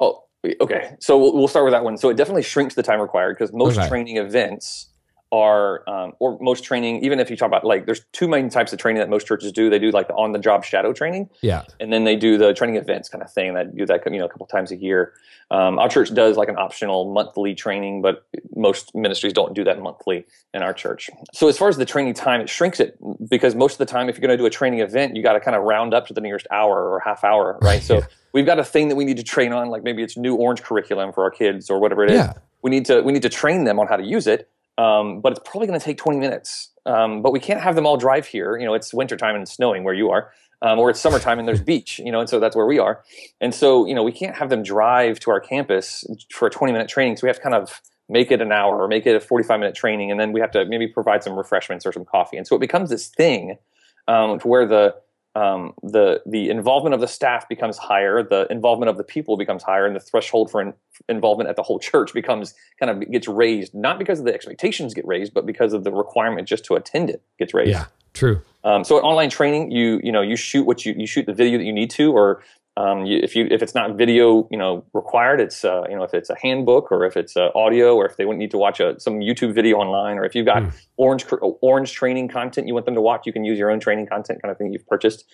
[0.00, 0.24] Oh,
[0.60, 0.96] okay.
[1.00, 1.96] So we'll, we'll start with that one.
[1.96, 3.88] So it definitely shrinks the time required because most okay.
[3.88, 4.88] training events
[5.32, 8.72] are, um, or most training, even if you talk about like, there's two main types
[8.72, 9.68] of training that most churches do.
[9.68, 11.30] They do like the on the job shadow training.
[11.42, 11.64] Yeah.
[11.80, 14.24] And then they do the training events kind of thing that do that, you know,
[14.24, 15.14] a couple times a year.
[15.50, 19.80] Um, our church does like an optional monthly training, but most ministries don't do that
[19.80, 21.08] monthly in our church.
[21.32, 24.08] So as far as the training time, it shrinks it because most of the time,
[24.08, 26.06] if you're going to do a training event, you got to kind of round up
[26.08, 27.82] to the nearest hour or half hour, right?
[27.82, 28.06] So yeah.
[28.32, 30.62] we've got a thing that we need to train on, like maybe it's new orange
[30.62, 32.18] curriculum for our kids or whatever it is.
[32.18, 32.32] Yeah.
[32.62, 35.32] We need to we need to train them on how to use it um, but
[35.32, 36.70] it's probably going to take 20 minutes.
[36.84, 38.56] Um, but we can't have them all drive here.
[38.56, 41.48] You know, it's wintertime and it's snowing where you are, um, or it's summertime and
[41.48, 41.98] there's beach.
[41.98, 43.02] You know, and so that's where we are.
[43.40, 46.72] And so you know, we can't have them drive to our campus for a 20
[46.72, 47.16] minute training.
[47.16, 49.58] So we have to kind of make it an hour or make it a 45
[49.58, 52.36] minute training, and then we have to maybe provide some refreshments or some coffee.
[52.36, 53.58] And so it becomes this thing
[54.06, 54.94] um, to where the
[55.36, 59.62] um, the the involvement of the staff becomes higher, the involvement of the people becomes
[59.62, 60.72] higher, and the threshold for in,
[61.10, 63.74] involvement at the whole church becomes kind of gets raised.
[63.74, 67.10] Not because of the expectations get raised, but because of the requirement just to attend
[67.10, 67.70] it gets raised.
[67.70, 68.40] Yeah, true.
[68.64, 71.58] Um, so online training, you you know you shoot what you you shoot the video
[71.58, 72.42] that you need to, or
[72.78, 76.02] um, you, if you if it's not video, you know, required, it's uh, you know
[76.02, 78.80] if it's a handbook or if it's uh, audio or if they need to watch
[78.80, 80.72] a, some YouTube video online or if you've got mm.
[80.98, 81.24] orange
[81.62, 84.42] orange training content you want them to watch, you can use your own training content
[84.42, 85.24] kind of thing you've purchased,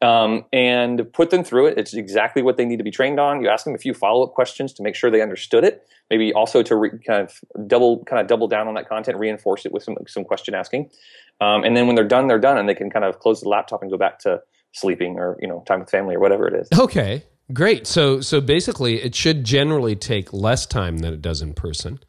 [0.00, 1.76] um, and put them through it.
[1.76, 3.42] It's exactly what they need to be trained on.
[3.42, 5.84] You ask them a few follow up questions to make sure they understood it.
[6.08, 9.66] Maybe also to re- kind of double kind of double down on that content, reinforce
[9.66, 10.88] it with some some question asking,
[11.40, 13.48] um, and then when they're done, they're done, and they can kind of close the
[13.48, 14.40] laptop and go back to
[14.72, 16.68] sleeping or you know time with family or whatever it is.
[16.78, 17.86] Okay, great.
[17.86, 22.00] So so basically, it should generally take less time than it does in person.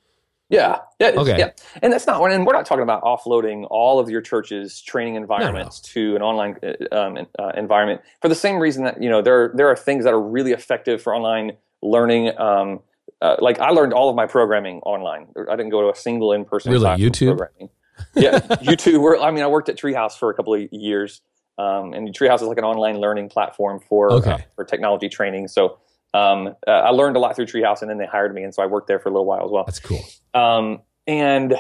[0.49, 1.39] Yeah, yeah, okay.
[1.39, 1.49] yeah,
[1.81, 2.21] and that's not.
[2.31, 6.09] And we're not talking about offloading all of your church's training environments no, no.
[6.09, 9.51] to an online uh, um, uh, environment for the same reason that you know there
[9.55, 12.37] there are things that are really effective for online learning.
[12.37, 12.81] Um,
[13.21, 15.27] uh, like I learned all of my programming online.
[15.49, 17.37] I didn't go to a single in person really YouTube.
[17.37, 17.69] Programming.
[18.13, 19.23] Yeah, YouTube.
[19.23, 21.21] I mean, I worked at Treehouse for a couple of years,
[21.57, 24.31] um, and Treehouse is like an online learning platform for okay.
[24.31, 25.47] uh, for technology training.
[25.47, 25.79] So
[26.13, 28.61] um, uh, I learned a lot through Treehouse, and then they hired me, and so
[28.63, 29.63] I worked there for a little while as well.
[29.65, 30.01] That's cool.
[30.33, 31.55] Um, and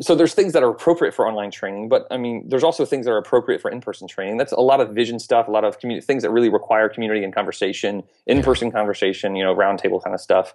[0.00, 3.06] so there's things that are appropriate for online training, but I mean, there's also things
[3.06, 4.36] that are appropriate for in-person training.
[4.36, 7.24] That's a lot of vision stuff, a lot of community things that really require community
[7.24, 10.54] and conversation, in-person conversation, you know, roundtable kind of stuff.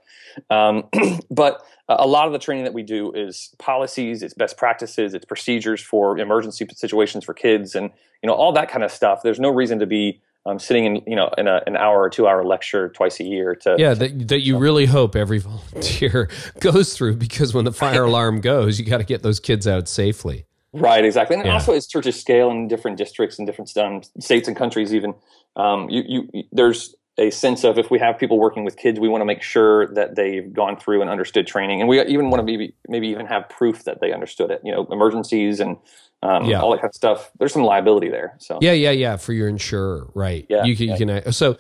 [0.49, 0.84] Um,
[1.32, 5.25] but a lot of the training that we do is policies, it's best practices, it's
[5.25, 7.89] procedures for emergency situations for kids, and
[8.21, 9.21] you know, all that kind of stuff.
[9.23, 12.10] There's no reason to be um, sitting in you know in a, an hour or
[12.10, 16.30] two hour lecture twice a year to yeah that, that you really hope every volunteer
[16.60, 19.88] goes through because when the fire alarm goes you got to get those kids out
[19.88, 20.45] safely.
[20.73, 21.36] Right exactly.
[21.36, 21.54] And yeah.
[21.54, 25.13] also as churches scale in different districts and different um, states and countries even.
[25.58, 29.08] Um, you, you there's a sense of if we have people working with kids we
[29.08, 32.40] want to make sure that they've gone through and understood training and we even want
[32.40, 35.78] to maybe maybe even have proof that they understood it you know emergencies and
[36.24, 36.62] um, yeah.
[36.62, 37.32] all that kind of stuff.
[37.40, 38.36] There's some liability there.
[38.38, 40.46] So yeah, yeah, yeah, for your insurer, right?
[40.50, 40.94] Yeah, you can, yeah.
[40.94, 41.10] you can.
[41.10, 41.58] Uh, so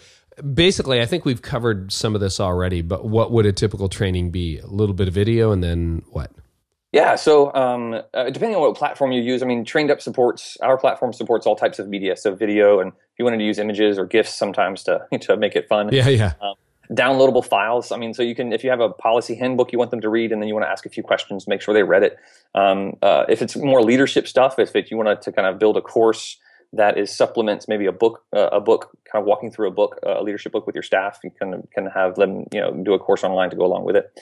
[0.53, 2.81] basically, I think we've covered some of this already.
[2.81, 4.59] But what would a typical training be?
[4.59, 6.31] A little bit of video, and then what?
[6.91, 10.57] Yeah, so um, uh, depending on what platform you use, I mean, Trained Up supports
[10.61, 13.59] our platform supports all types of media, so video, and if you wanted to use
[13.59, 15.89] images or GIFs sometimes to to make it fun.
[15.91, 16.33] Yeah, yeah.
[16.41, 16.55] Um,
[16.91, 17.93] downloadable files.
[17.93, 20.09] I mean, so you can if you have a policy handbook you want them to
[20.09, 22.17] read, and then you want to ask a few questions, make sure they read it.
[22.55, 25.77] Um, uh, if it's more leadership stuff, if it, you want to kind of build
[25.77, 26.37] a course
[26.73, 29.99] that is supplements maybe a book uh, a book kind of walking through a book
[30.03, 32.99] a leadership book with your staff you can can have them you know do a
[32.99, 34.17] course online to go along with it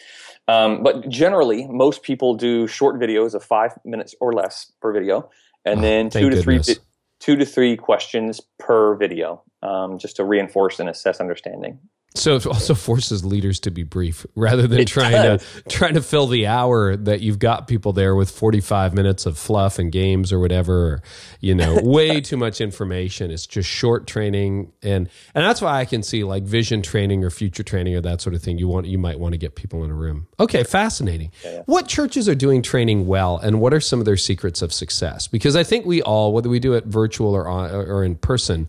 [0.50, 5.30] um, but generally most people do short videos of five minutes or less per video
[5.66, 6.78] and Oh, then two to three goodness.
[6.78, 6.84] vi-
[7.20, 11.78] two to three questions per video um, just to reinforce and assess understanding
[12.16, 15.44] So it also forces leaders to be brief rather than It trying does.
[15.44, 19.38] to trying to fill the hour that you've got people there with 45 minutes of
[19.38, 21.04] fluff and games or whatever, or,
[21.40, 23.30] you know, way too much information.
[23.32, 27.30] It's just short training and and that's why I can see like vision training or
[27.30, 28.58] future training or that sort of thing.
[28.58, 30.28] You want you might want to get people in a room.
[30.40, 31.32] Okay, fascinating.
[31.68, 35.28] What churches are doing training well and what are some of their secrets of success?
[35.28, 38.68] Because I think we all whether we do it virtual or on, or in person,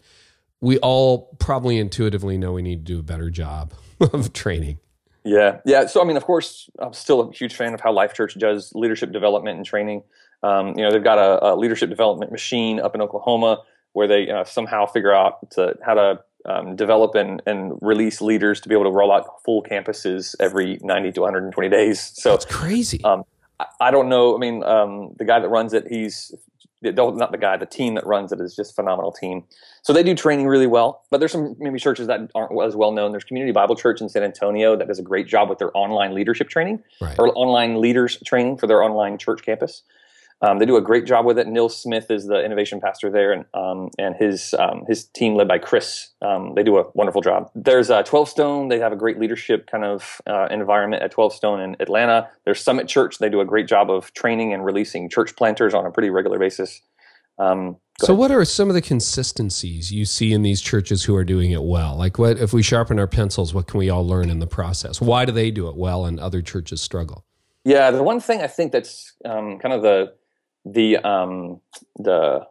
[0.61, 4.79] we all probably intuitively know we need to do a better job of training.
[5.25, 5.87] Yeah, yeah.
[5.87, 8.73] So I mean, of course, I'm still a huge fan of how Life Church does
[8.75, 10.03] leadership development and training.
[10.42, 14.31] Um, you know, they've got a, a leadership development machine up in Oklahoma where they
[14.31, 18.75] uh, somehow figure out to, how to um, develop and, and release leaders to be
[18.75, 22.01] able to roll out full campuses every 90 to 120 days.
[22.01, 23.03] So It's crazy.
[23.05, 23.25] um,
[23.59, 24.35] I, I don't know.
[24.35, 26.33] I mean, um, the guy that runs it, he's
[26.83, 29.44] not the guy, the team that runs it is just a phenomenal team.
[29.83, 31.03] So they do training really well.
[31.11, 33.12] But there's some maybe churches that aren't as well known.
[33.12, 36.14] There's Community Bible Church in San Antonio that does a great job with their online
[36.14, 37.19] leadership training right.
[37.19, 39.83] or online leaders training for their online church campus.
[40.43, 41.47] Um, they do a great job with it.
[41.49, 45.47] Neil Smith is the innovation pastor there, and um, and his um, his team led
[45.47, 46.09] by Chris.
[46.23, 47.51] Um, they do a wonderful job.
[47.55, 48.69] There's uh, 12 Stone.
[48.69, 52.31] They have a great leadership kind of uh, environment at 12 Stone in Atlanta.
[52.45, 53.19] There's Summit Church.
[53.19, 56.38] They do a great job of training and releasing church planters on a pretty regular
[56.38, 56.81] basis.
[57.38, 61.25] Um, So, what are some of the consistencies you see in these churches who are
[61.25, 61.97] doing it well?
[61.97, 63.53] Like, what if we sharpen our pencils?
[63.53, 65.01] What can we all learn in the process?
[65.01, 67.25] Why do they do it well and other churches struggle?
[67.65, 70.15] Yeah, the one thing I think that's um, kind of the
[70.65, 71.61] the um,
[71.99, 72.47] the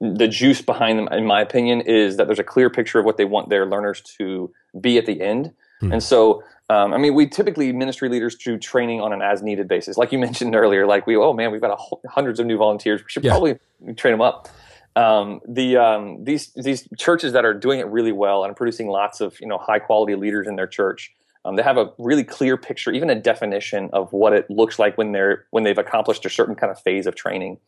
[0.00, 3.16] the juice behind them, in my opinion, is that there's a clear picture of what
[3.16, 5.52] they want their learners to be at the end.
[5.80, 5.92] Hmm.
[5.92, 9.68] And so, um, I mean, we typically ministry leaders do training on an as needed
[9.68, 10.86] basis, like you mentioned earlier.
[10.86, 13.02] Like we, oh man, we've got a, hundreds of new volunteers.
[13.02, 13.32] We should Yeah.
[13.32, 13.58] probably
[13.96, 14.48] train them up.
[14.96, 19.20] Um, the um, these these churches that are doing it really well and producing lots
[19.20, 21.12] of you know high quality leaders in their church.
[21.44, 24.96] Um, they have a really clear picture, even a definition of what it looks like
[24.96, 27.58] when they're when they've accomplished a certain kind of phase of training.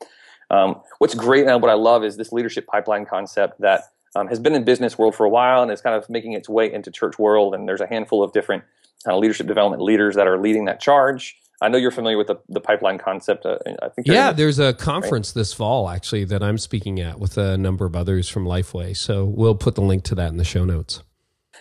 [0.50, 3.82] Um, what's great and what I love is this leadership pipeline concept that
[4.14, 6.48] um, has been in business world for a while and is kind of making its
[6.48, 7.54] way into church world.
[7.54, 8.64] And there's a handful of different
[9.04, 11.36] kind of leadership development leaders that are leading that charge.
[11.62, 13.46] I know you're familiar with the, the pipeline concept.
[13.46, 17.18] Uh, I think Yeah, in- there's a conference this fall actually that I'm speaking at
[17.18, 18.94] with a number of others from Lifeway.
[18.96, 21.02] So we'll put the link to that in the show notes.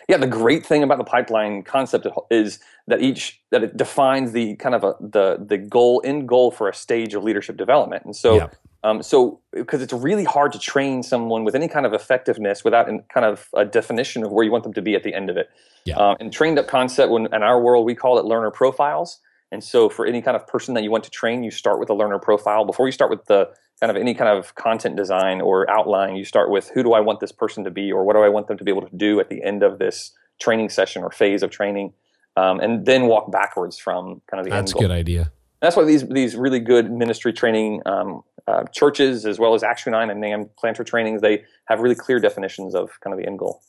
[0.09, 4.55] Yeah, the great thing about the pipeline concept is that each that it defines the
[4.57, 8.15] kind of a, the the goal end goal for a stage of leadership development, and
[8.15, 8.47] so Yeah.
[8.85, 12.87] Um, so because it's really hard to train someone with any kind of effectiveness without
[12.87, 15.31] an, kind of a definition of where you want them to be at the end
[15.31, 15.49] of it.
[15.85, 15.95] Yeah.
[15.97, 19.19] Um, and trained up concept, when in our world we call it learner profiles.
[19.51, 21.89] And so for any kind of person that you want to train, you start with
[21.89, 25.41] a learner profile before you start with the kind of any kind of content design
[25.41, 26.15] or outline.
[26.15, 28.29] You start with who do I want this person to be, or what do I
[28.29, 31.09] want them to be able to do at the end of this training session or
[31.09, 31.93] phase of training,
[32.37, 34.67] um, and then walk backwards from kind of the end.
[34.67, 35.31] That's a good idea.
[35.61, 39.91] That's why these these really good ministry training um, uh, churches, as well as Action
[39.91, 43.39] Nine and NAMB planter trainings, they have really clear definitions of kind of the end
[43.39, 43.61] goal.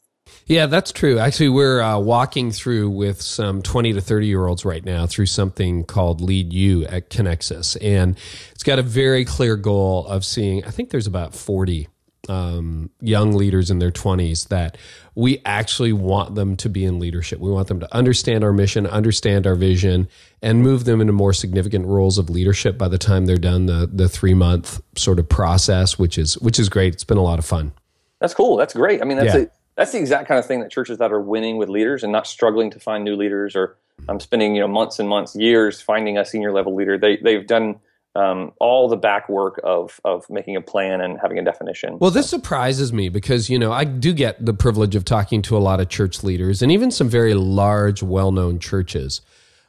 [0.46, 1.18] Yeah, that's true.
[1.18, 5.26] Actually, we're uh, walking through with some 20 to 30 year olds right now through
[5.26, 7.76] something called Lead You at Connexus.
[7.80, 8.18] And
[8.52, 11.88] it's got a very clear goal of seeing, I think there's about 40
[12.28, 14.76] um, young leaders in their 20s that
[15.14, 17.38] we actually want them to be in leadership.
[17.38, 20.08] We want them to understand our mission, understand our vision,
[20.42, 23.88] and move them into more significant roles of leadership by the time they're done the,
[23.92, 26.94] the three month sort of process, which is, which is great.
[26.94, 27.72] It's been a lot of fun.
[28.20, 28.56] That's cool.
[28.56, 29.00] That's great.
[29.02, 29.42] I mean, that's Yeah.
[29.42, 29.46] a,
[29.76, 32.26] that's the exact kind of thing that churches that are winning with leaders and not
[32.26, 33.76] struggling to find new leaders or
[34.08, 36.96] um, spending you know months and months, years finding a senior level leader.
[36.96, 37.76] They they've done
[38.16, 41.98] um, all the back work of of making a plan and having a definition.
[41.98, 45.56] Well, this surprises me because, you know, I do get the privilege of talking to
[45.56, 49.20] a lot of church leaders and even some very large, well known churches.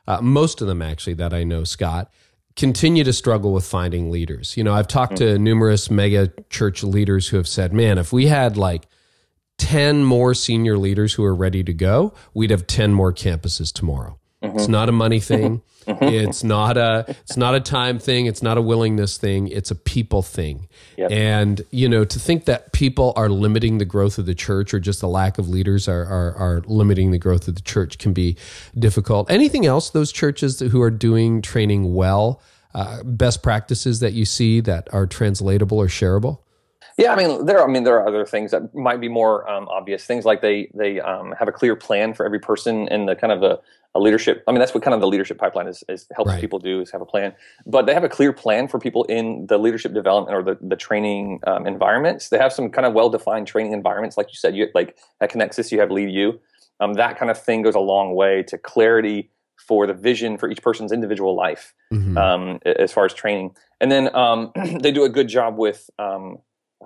[0.07, 2.09] Uh, most of them, actually, that I know, Scott,
[2.55, 4.55] continue to struggle with finding leaders.
[4.55, 8.27] You know, I've talked to numerous mega church leaders who have said, man, if we
[8.27, 8.87] had like
[9.57, 14.17] 10 more senior leaders who are ready to go, we'd have 10 more campuses tomorrow.
[14.41, 15.61] It's not a money thing.
[15.87, 16.03] Mm-hmm.
[16.03, 18.25] It's not a it's not a time thing.
[18.25, 19.47] It's not a willingness thing.
[19.47, 20.67] It's a people thing.
[20.97, 21.11] Yep.
[21.11, 24.79] And you know, to think that people are limiting the growth of the church, or
[24.79, 28.13] just the lack of leaders are, are are limiting the growth of the church, can
[28.13, 28.35] be
[28.77, 29.31] difficult.
[29.31, 29.89] Anything else?
[29.89, 32.41] Those churches who are doing training well,
[32.75, 36.39] uh, best practices that you see that are translatable or shareable.
[36.97, 37.63] Yeah, I mean there.
[37.63, 40.05] I mean there are other things that might be more um, obvious.
[40.05, 43.31] Things like they they um, have a clear plan for every person in the kind
[43.31, 43.61] of the
[43.93, 44.43] a leadership.
[44.47, 46.41] I mean that's what kind of the leadership pipeline is, is helps right.
[46.41, 47.33] people do is have a plan.
[47.67, 50.75] But they have a clear plan for people in the leadership development or the the
[50.75, 52.29] training um, environments.
[52.29, 54.55] They have some kind of well defined training environments, like you said.
[54.55, 56.39] You like at Connexus, you have Lead You.
[56.79, 59.29] Um, that kind of thing goes a long way to clarity
[59.67, 62.17] for the vision for each person's individual life mm-hmm.
[62.17, 63.55] um, as far as training.
[63.81, 66.37] And then um, they do a good job with um,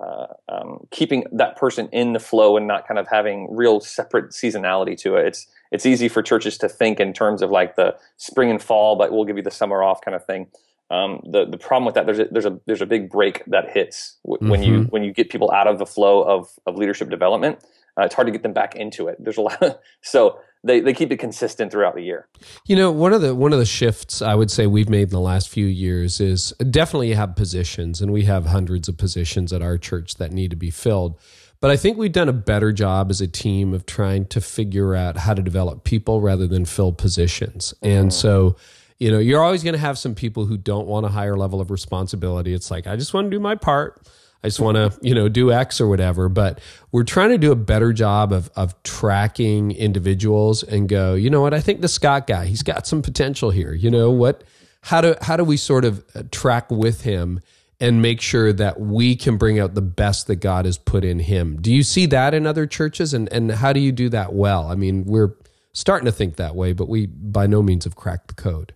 [0.02, 4.30] uh, um, keeping that person in the flow and not kind of having real separate
[4.30, 5.26] seasonality to it.
[5.26, 8.96] It's it's easy for churches to think in terms of like the spring and fall,
[8.96, 10.48] but we'll give you the summer off kind of thing.
[10.90, 13.70] Um, the the problem with that there's a, there's a there's a big break that
[13.70, 14.50] hits w- mm-hmm.
[14.50, 14.88] when you mm-hmm.
[14.88, 17.64] when you get people out of the flow of of leadership development.
[17.98, 19.16] Uh, it's hard to get them back into it.
[19.22, 22.28] There's a lot, of, so they, they keep it consistent throughout the year.
[22.66, 25.10] You know, one of the one of the shifts I would say we've made in
[25.10, 29.62] the last few years is definitely have positions, and we have hundreds of positions at
[29.62, 31.18] our church that need to be filled.
[31.60, 34.96] But I think we've done a better job as a team of trying to figure
[34.96, 37.72] out how to develop people rather than fill positions.
[37.82, 38.12] And mm.
[38.12, 38.56] so,
[38.98, 41.60] you know, you're always going to have some people who don't want a higher level
[41.60, 42.52] of responsibility.
[42.52, 44.04] It's like, I just want to do my part.
[44.44, 46.28] I just want to, you know, do X or whatever.
[46.28, 51.30] But we're trying to do a better job of of tracking individuals and go, you
[51.30, 51.54] know what?
[51.54, 53.72] I think the Scott guy, he's got some potential here.
[53.72, 54.44] You know what?
[54.82, 57.40] How do how do we sort of uh, track with him
[57.80, 61.20] and make sure that we can bring out the best that God has put in
[61.20, 61.60] him?
[61.60, 63.14] Do you see that in other churches?
[63.14, 64.66] And and how do you do that well?
[64.66, 65.34] I mean, we're
[65.72, 68.74] starting to think that way, but we by no means have cracked the code.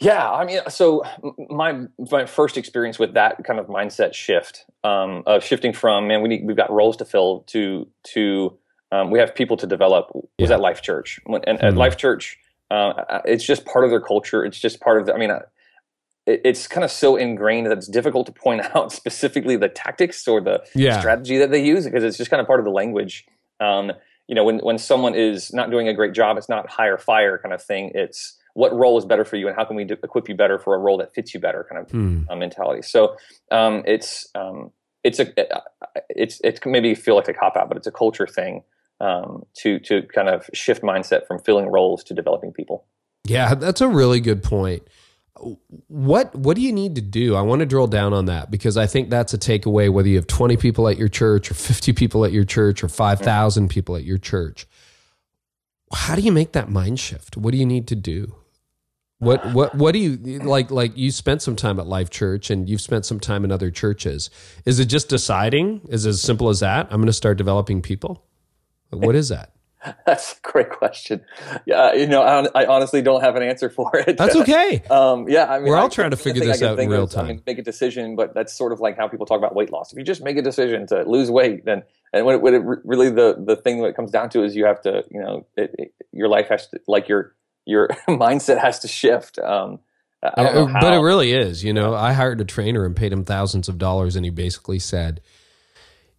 [0.00, 1.02] Yeah, I mean, so
[1.50, 6.22] my my first experience with that kind of mindset shift um, of shifting from man,
[6.22, 8.56] we need, we've got roles to fill to to
[8.92, 10.52] um, we have people to develop was yeah.
[10.52, 11.64] at Life Church and mm-hmm.
[11.64, 12.38] at Life Church,
[12.70, 14.44] uh, it's just part of their culture.
[14.44, 15.14] It's just part of the.
[15.14, 15.40] I mean, uh,
[16.26, 20.26] it, it's kind of so ingrained that it's difficult to point out specifically the tactics
[20.28, 21.00] or the yeah.
[21.00, 23.26] strategy that they use because it's just kind of part of the language.
[23.60, 23.92] Um,
[24.26, 27.38] you know, when when someone is not doing a great job, it's not hire fire
[27.38, 27.92] kind of thing.
[27.94, 30.58] It's what role is better for you and how can we do, equip you better
[30.58, 32.22] for a role that fits you better kind of hmm.
[32.28, 32.82] uh, mentality.
[32.82, 33.14] So
[33.52, 34.72] um, it's um,
[35.04, 35.32] it's a
[36.10, 38.64] it's it's maybe feel like a cop out but it's a culture thing
[39.00, 42.84] um, to to kind of shift mindset from filling roles to developing people.
[43.28, 44.82] Yeah that's a really good point.
[45.86, 47.36] What what do you need to do?
[47.36, 50.16] I want to drill down on that because i think that's a takeaway whether you
[50.16, 53.94] have 20 people at your church or 50 people at your church or 5000 people
[53.94, 54.66] at your church.
[55.92, 57.36] How do you make that mind shift?
[57.36, 58.34] What do you need to do
[59.18, 60.70] what what what do you like?
[60.70, 63.70] Like you spent some time at Life Church, and you've spent some time in other
[63.70, 64.30] churches.
[64.64, 65.80] Is it just deciding?
[65.88, 66.86] Is it as simple as that?
[66.90, 68.24] I'm going to start developing people.
[68.90, 69.52] What is that?
[70.06, 71.24] That's a great question.
[71.66, 74.16] Yeah, you know, I, I, honestly don't have an answer for it.
[74.16, 74.82] That's okay.
[74.90, 77.10] um, yeah, I mean, we're all I, trying to figure this out in real of,
[77.10, 77.24] time.
[77.24, 79.70] I mean, make a decision, but that's sort of like how people talk about weight
[79.70, 79.92] loss.
[79.92, 82.62] If you just make a decision to lose weight, then and what it, what it
[82.84, 85.74] really the the thing that comes down to is you have to, you know, it,
[85.78, 87.34] it, your life has to like your
[87.68, 89.38] your mindset has to shift.
[89.38, 89.80] Um,
[90.22, 91.62] but it really is.
[91.62, 94.80] You know, I hired a trainer and paid him thousands of dollars, and he basically
[94.80, 95.20] said,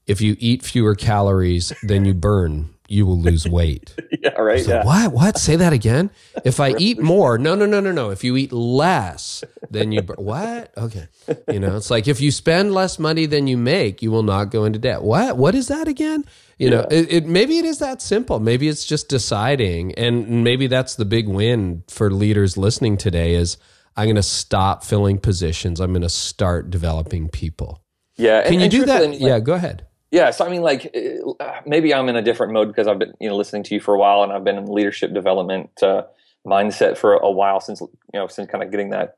[0.07, 4.63] "If you eat fewer calories than you burn, you will lose weight." yeah, right.
[4.63, 4.85] So, yeah.
[4.85, 5.11] What?
[5.13, 5.37] What?
[5.37, 6.09] Say that again.
[6.43, 8.09] If I eat more, no, no, no, no, no.
[8.09, 10.73] If you eat less, then you what?
[10.77, 11.07] Okay.
[11.51, 14.51] You know, it's like if you spend less money than you make, you will not
[14.51, 15.03] go into debt.
[15.03, 15.37] What?
[15.37, 16.25] What is that again?
[16.59, 18.41] You know, it, it, maybe it is that simple.
[18.41, 23.35] Maybe it's just deciding, and maybe that's the big win for leaders listening today.
[23.35, 23.57] Is
[23.95, 25.79] I'm going to stop filling positions.
[25.79, 27.81] I'm going to start developing people.
[28.17, 29.09] Yeah, can and, you and do that?
[29.09, 29.85] Like, yeah, go ahead.
[30.11, 30.95] Yeah, so I mean, like
[31.39, 33.79] uh, maybe I'm in a different mode because I've been you know listening to you
[33.81, 36.03] for a while, and I've been in leadership development uh,
[36.45, 39.13] mindset for a while since you know since kind of getting that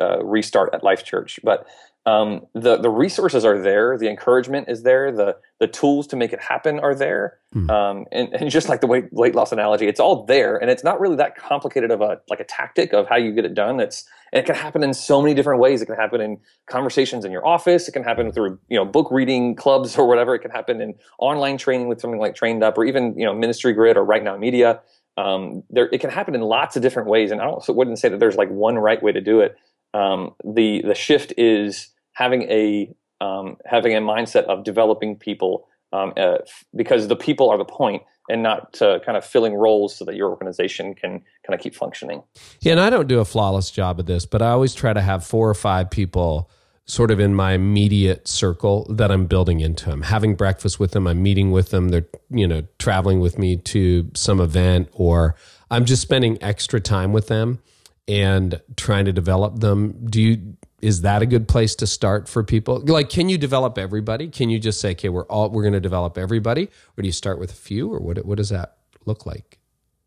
[0.00, 1.38] uh, restart at Life Church.
[1.44, 1.66] But
[2.04, 6.32] um, the the resources are there, the encouragement is there, the the tools to make
[6.32, 7.70] it happen are there, hmm.
[7.70, 10.82] um, and, and just like the weight, weight loss analogy, it's all there, and it's
[10.82, 13.78] not really that complicated of a like a tactic of how you get it done.
[13.78, 15.80] It's and it can happen in so many different ways.
[15.80, 17.86] It can happen in conversations in your office.
[17.86, 20.34] It can happen through you know book reading clubs or whatever.
[20.34, 23.32] It can happen in online training with something like Trained Up or even you know
[23.32, 24.80] Ministry Grid or Right Now Media.
[25.16, 28.08] Um, there, it can happen in lots of different ways, and I also wouldn't say
[28.08, 29.56] that there's like one right way to do it.
[29.94, 36.12] Um, the the shift is having a um, having a mindset of developing people um,
[36.16, 36.38] uh,
[36.74, 40.14] because the people are the point and not uh, kind of filling roles so that
[40.16, 42.22] your organization can kind of keep functioning.
[42.60, 45.00] Yeah, and I don't do a flawless job of this, but I always try to
[45.00, 46.50] have four or five people
[46.84, 49.90] sort of in my immediate circle that I'm building into.
[49.90, 53.56] I'm having breakfast with them, I'm meeting with them, they're, you know, traveling with me
[53.56, 55.36] to some event or
[55.70, 57.60] I'm just spending extra time with them
[58.08, 60.06] and trying to develop them.
[60.06, 62.82] Do you is that a good place to start for people?
[62.84, 64.28] Like, can you develop everybody?
[64.28, 66.64] Can you just say, okay, we're all we're going to develop everybody,
[66.96, 68.76] or do you start with a few, or what what does that
[69.06, 69.58] look like?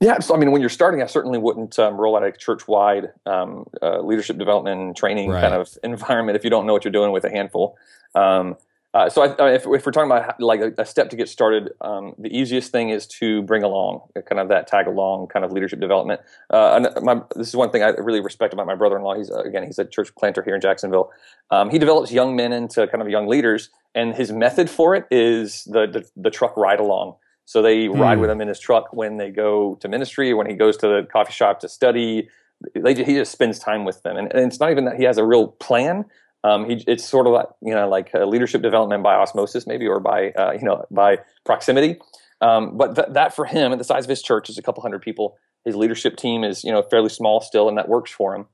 [0.01, 3.13] Yeah, so I mean, when you're starting, I certainly wouldn't um, roll out a church-wide
[3.25, 5.41] um, uh, leadership development and training right.
[5.41, 7.77] kind of environment if you don't know what you're doing with a handful.
[8.13, 8.57] Um,
[8.95, 11.73] uh, so I, if, if, we're talking about like a, a step to get started,
[11.81, 15.51] um, the easiest thing is to bring along kind of that tag along kind of
[15.51, 16.21] leadership development.
[16.49, 19.15] Uh, and my, this is one thing I really respect about my brother-in-law.
[19.15, 21.11] He's uh, again he's a church planter here in Jacksonville.
[21.51, 25.05] Um, he develops young men into kind of young leaders, and his method for it
[25.11, 27.17] is the the, the truck ride along.
[27.43, 27.99] So they mm.
[27.99, 30.87] ride with him in his truck when they go to ministry, when he goes to
[30.87, 32.29] the coffee shop to study.
[32.73, 35.17] They, he just spends time with them, and, and it's not even that he has
[35.17, 36.05] a real plan
[36.45, 39.99] um, he, it's sort of like you know like leadership development by osmosis maybe or
[39.99, 41.99] by uh, you know by proximity.
[42.41, 44.83] Um, but th- that for him, at the size of his church, is a couple
[44.83, 45.37] hundred people.
[45.63, 48.45] His leadership team is you know fairly small still, and that works for him.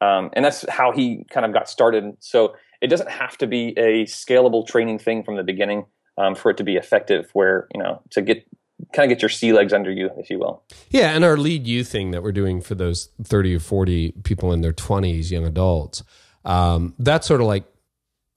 [0.00, 2.16] Um, and that's how he kind of got started.
[2.20, 5.86] So it doesn't have to be a scalable training thing from the beginning
[6.18, 7.30] um, for it to be effective.
[7.32, 8.46] Where you know to get
[8.92, 10.62] kind of get your sea legs under you, if you will.
[10.90, 14.52] Yeah, and our lead you thing that we're doing for those thirty or forty people
[14.52, 16.02] in their twenties, young adults
[16.44, 17.64] um, that's sort of like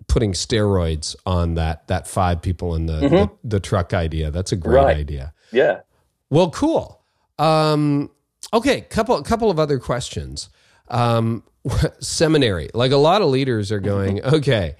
[0.07, 3.15] putting steroids on that that five people in the mm-hmm.
[3.15, 4.31] the, the, truck idea.
[4.31, 4.97] That's a great right.
[4.97, 5.33] idea.
[5.51, 5.81] Yeah.
[6.29, 7.01] Well, cool.
[7.39, 8.11] Um,
[8.53, 10.49] okay, couple couple of other questions.
[10.89, 11.43] Um,
[11.99, 14.35] seminary, like a lot of leaders are going, mm-hmm.
[14.35, 14.75] okay.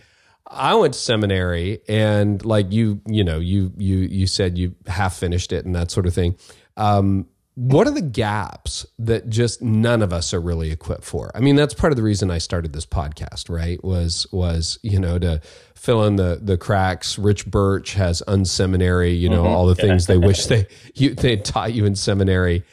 [0.53, 5.15] I went to seminary and like you, you know, you you you said you half
[5.15, 6.36] finished it and that sort of thing.
[6.76, 11.32] Um, what are the gaps that just none of us are really equipped for?
[11.36, 13.84] I mean, that's part of the reason I started this podcast, right?
[13.84, 15.41] Was was you know to
[15.76, 17.18] fill in the the cracks.
[17.18, 19.54] Rich Birch has unseminary, you know, mm-hmm.
[19.54, 22.64] all the things they wish they you they taught you in seminary.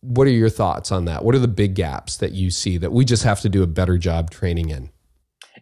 [0.00, 1.24] What are your thoughts on that?
[1.24, 3.66] What are the big gaps that you see that we just have to do a
[3.66, 4.90] better job training in?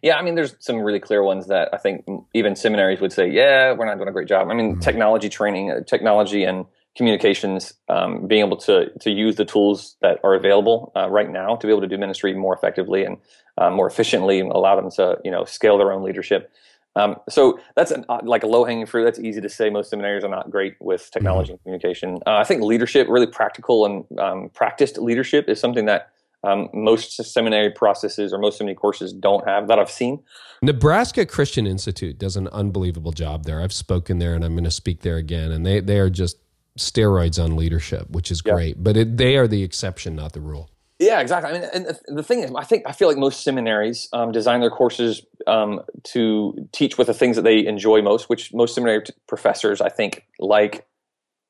[0.03, 2.05] Yeah, I mean, there's some really clear ones that I think
[2.35, 4.49] even seminaries would say, yeah, we're not doing a great job.
[4.49, 4.81] I mean, mm-hmm.
[4.81, 6.65] technology training, uh, technology and
[6.97, 11.55] communications, um, being able to to use the tools that are available uh, right now
[11.55, 13.17] to be able to do ministry more effectively and
[13.57, 16.51] uh, more efficiently, and allow them to you know scale their own leadership.
[16.95, 19.03] Um, so that's an, uh, like a low hanging fruit.
[19.03, 19.69] That's easy to say.
[19.69, 21.53] Most seminaries are not great with technology mm-hmm.
[21.53, 22.19] and communication.
[22.25, 26.09] Uh, I think leadership, really practical and um, practiced leadership, is something that
[26.43, 30.23] um, most seminary processes or most seminary courses don't have that I've seen.
[30.63, 33.61] Nebraska Christian Institute does an unbelievable job there.
[33.61, 36.37] I've spoken there and I'm going to speak there again, and they they are just
[36.77, 38.75] steroids on leadership, which is great.
[38.75, 38.81] Yeah.
[38.83, 40.69] But it, they are the exception, not the rule.
[40.99, 41.51] Yeah, exactly.
[41.51, 44.61] I mean, and the thing is, I think I feel like most seminaries um, design
[44.61, 48.29] their courses um, to teach with the things that they enjoy most.
[48.29, 50.87] Which most seminary t- professors, I think, like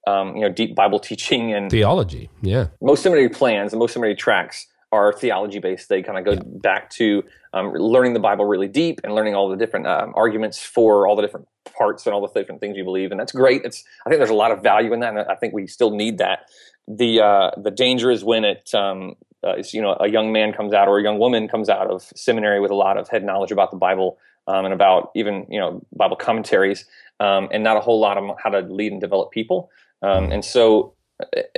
[0.06, 2.30] um, you know deep Bible teaching and theology.
[2.42, 5.90] Yeah, most seminary plans and most seminary tracks are theology based.
[5.90, 6.60] They kind of go yeah.
[6.62, 7.24] back to
[7.54, 11.16] um, learning the Bible really deep and learning all the different um, arguments for all
[11.16, 13.64] the different parts and all the different things you believe, and that's great.
[13.64, 15.92] It's I think there's a lot of value in that, and I think we still
[15.92, 16.50] need that.
[16.88, 19.16] The uh, the danger is when it um,
[19.46, 22.04] uh, you know a young man comes out or a young woman comes out of
[22.16, 24.18] seminary with a lot of head knowledge about the Bible
[24.48, 26.86] um, and about even you know Bible commentaries,
[27.20, 29.70] um, and not a whole lot on how to lead and develop people.
[30.02, 30.94] Um, and so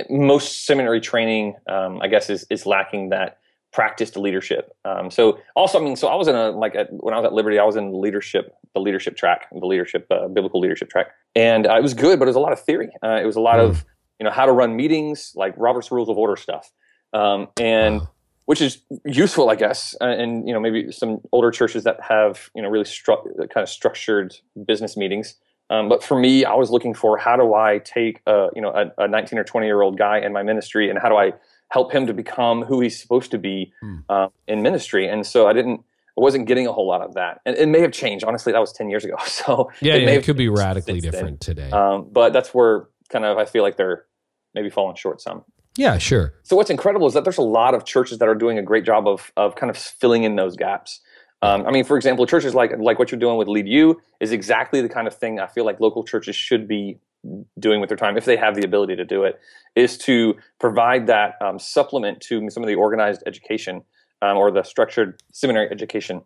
[0.08, 3.38] most seminary training, um, I guess, is is lacking that
[3.72, 4.74] practiced leadership.
[4.84, 7.26] Um, so also, I mean, so I was in a like at, when I was
[7.26, 11.08] at Liberty, I was in leadership, the leadership track, the leadership uh, biblical leadership track,
[11.34, 12.90] and uh, it was good, but it was a lot of theory.
[13.02, 13.68] Uh, it was a lot mm.
[13.68, 13.84] of
[14.18, 16.70] you know how to run meetings, like Robert's Rules of Order stuff,
[17.12, 18.02] um, and.
[18.46, 22.50] Which is useful, I guess, uh, and you know maybe some older churches that have
[22.52, 24.34] you know really stru- kind of structured
[24.66, 25.36] business meetings.
[25.70, 28.70] Um, but for me, I was looking for how do I take a you know
[28.70, 31.32] a, a 19 or 20 year old guy in my ministry, and how do I
[31.70, 34.04] help him to become who he's supposed to be mm.
[34.08, 35.08] uh, in ministry.
[35.08, 35.80] And so I didn't,
[36.18, 37.40] I wasn't getting a whole lot of that.
[37.46, 38.24] And it may have changed.
[38.24, 39.16] Honestly, that was 10 years ago.
[39.26, 41.56] So yeah, it, yeah, it could be radically different then.
[41.56, 41.70] today.
[41.70, 44.04] Um, but that's where kind of I feel like they're
[44.54, 45.44] maybe falling short some.
[45.76, 46.34] Yeah, sure.
[46.42, 48.84] So what's incredible is that there's a lot of churches that are doing a great
[48.84, 51.00] job of of kind of filling in those gaps.
[51.42, 54.32] Um, I mean, for example, churches like like what you're doing with Lead You is
[54.32, 56.98] exactly the kind of thing I feel like local churches should be
[57.58, 59.40] doing with their time, if they have the ability to do it,
[59.76, 63.82] is to provide that um, supplement to some of the organized education
[64.22, 66.22] um, or the structured seminary education.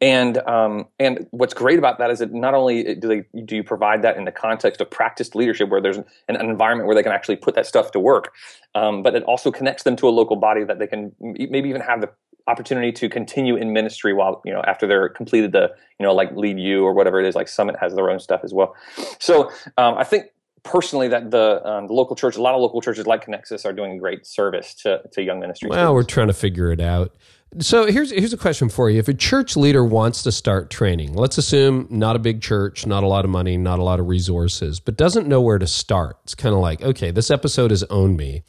[0.00, 3.62] And um, and what's great about that is that not only do they do you
[3.62, 7.04] provide that in the context of practiced leadership, where there's an, an environment where they
[7.04, 8.32] can actually put that stuff to work,
[8.74, 11.82] um, but it also connects them to a local body that they can maybe even
[11.82, 12.10] have the
[12.50, 16.34] opportunity to continue in ministry while you know after they're completed the you know like
[16.36, 18.74] lead you or whatever it is like summit has their own stuff as well
[19.18, 20.26] so um, i think
[20.62, 23.72] personally that the um, the local church a lot of local churches like connexus are
[23.72, 27.14] doing a great service to, to young ministry well we're trying to figure it out
[27.58, 29.00] so here's here's a question for you.
[29.00, 33.02] If a church leader wants to start training, let's assume not a big church, not
[33.02, 36.18] a lot of money, not a lot of resources, but doesn't know where to start.
[36.22, 38.44] It's kind of like, okay, this episode has owned me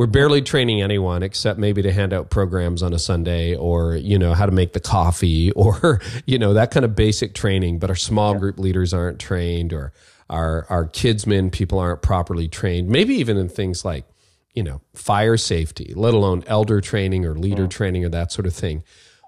[0.00, 4.18] we're barely training anyone except maybe to hand out programs on a Sunday or, you
[4.18, 7.78] know, how to make the coffee or, you know, that kind of basic training.
[7.78, 9.92] But our small group leaders aren't trained or
[10.30, 12.88] our, our kidmin people aren't properly trained.
[12.88, 14.06] Maybe even in things like,
[14.54, 17.70] you know, fire safety, let alone elder training or leader mm.
[17.70, 18.82] training or that sort of thing.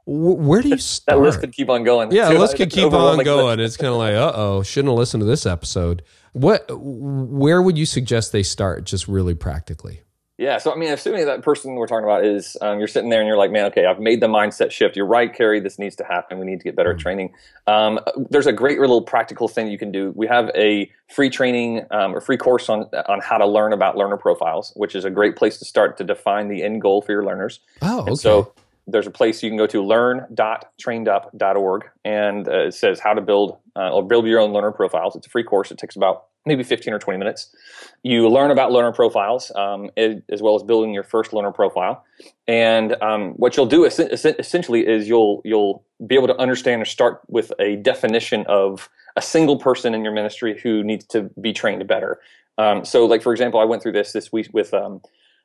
[0.06, 1.18] Where do you start?
[1.18, 2.12] that list could keep on going.
[2.12, 3.60] Yeah, list could keep on going.
[3.60, 6.02] It's kind of like, uh oh, shouldn't have listened to this episode.
[6.32, 6.64] What?
[6.70, 8.84] Where would you suggest they start?
[8.84, 10.00] Just really practically.
[10.38, 13.20] Yeah, so I mean, assuming that person we're talking about is um, you're sitting there
[13.20, 14.96] and you're like, man, okay, I've made the mindset shift.
[14.96, 15.60] You're right, Carey.
[15.60, 16.38] This needs to happen.
[16.38, 16.98] We need to get better mm-hmm.
[16.98, 17.34] at training.
[17.66, 20.12] Um, there's a great little practical thing you can do.
[20.16, 23.96] We have a free training um, or free course on on how to learn about
[23.96, 27.12] learner profiles, which is a great place to start to define the end goal for
[27.12, 27.60] your learners.
[27.82, 28.08] Oh, okay.
[28.08, 28.54] And so
[28.86, 33.58] there's a place you can go to learn.trainedup.org and uh, it says how to build
[33.76, 35.16] uh, or build your own learner profiles.
[35.16, 35.70] It's a free course.
[35.70, 37.54] It takes about maybe 15 or 20 minutes.
[38.02, 42.04] You learn about learner profiles um, as well as building your first learner profile.
[42.48, 47.20] And um, what you'll do essentially is you'll you'll be able to understand or start
[47.28, 51.86] with a definition of a single person in your ministry who needs to be trained
[51.86, 52.18] better.
[52.58, 55.00] Um, so, like for example, I went through this this week with um,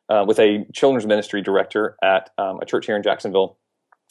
[0.10, 3.58] uh, with a children's ministry director at um, a church here in Jacksonville.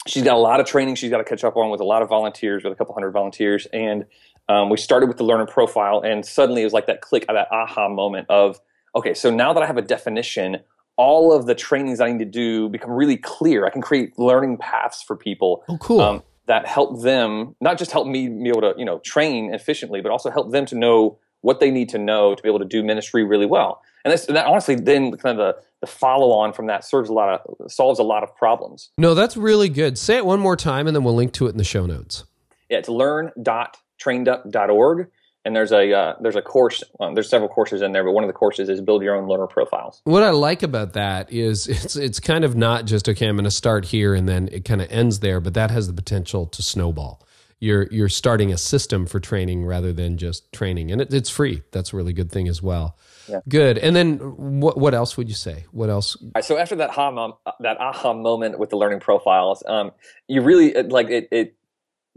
[0.07, 2.01] She's got a lot of training she's got to catch up on with a lot
[2.01, 4.05] of volunteers, with a couple hundred volunteers, and
[4.49, 7.47] um, we started with the learner profile, and suddenly it was like that click, that
[7.51, 8.59] aha moment of,
[8.95, 10.59] okay, so now that I have a definition,
[10.95, 13.65] all of the trainings I need to do become really clear.
[13.65, 15.63] I can create learning paths for people.
[15.67, 16.01] Oh, cool.
[16.01, 20.01] Um, that help them not just help me be able to you know train efficiently,
[20.01, 22.65] but also help them to know what they need to know to be able to
[22.65, 23.81] do ministry really well.
[24.03, 27.13] And, this, that honestly, then kind of the, the follow on from that serves a
[27.13, 28.89] lot of solves a lot of problems.
[28.97, 29.97] No, that's really good.
[29.97, 32.23] Say it one more time, and then we'll link to it in the show notes.
[32.69, 35.09] Yeah, it's learn dot trainedup.org
[35.47, 38.23] and there's a uh, there's a course um, there's several courses in there but one
[38.23, 41.67] of the courses is build your own learner profiles what i like about that is
[41.67, 44.65] it's it's kind of not just okay i'm going to start here and then it
[44.65, 47.25] kind of ends there but that has the potential to snowball
[47.59, 51.63] you're you're starting a system for training rather than just training and it, it's free
[51.71, 52.97] that's a really good thing as well
[53.27, 53.39] yeah.
[53.49, 54.17] good and then
[54.59, 58.13] what what else would you say what else right, so after that aha that aha
[58.13, 59.91] moment with the learning profiles um,
[60.27, 61.57] you really like it, it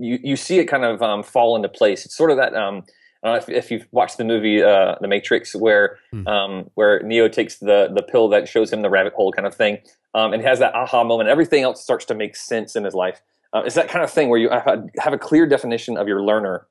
[0.01, 2.05] you you see it kind of um, fall into place.
[2.05, 2.55] It's sort of that.
[2.55, 2.85] Um,
[3.23, 6.27] I don't know if, if you've watched the movie uh, The Matrix, where hmm.
[6.27, 9.55] um, where Neo takes the the pill that shows him the rabbit hole kind of
[9.55, 9.79] thing,
[10.15, 11.29] um, and has that aha moment.
[11.29, 13.21] Everything else starts to make sense in his life.
[13.53, 16.07] Uh, it's that kind of thing where you have a, have a clear definition of
[16.07, 16.67] your learner.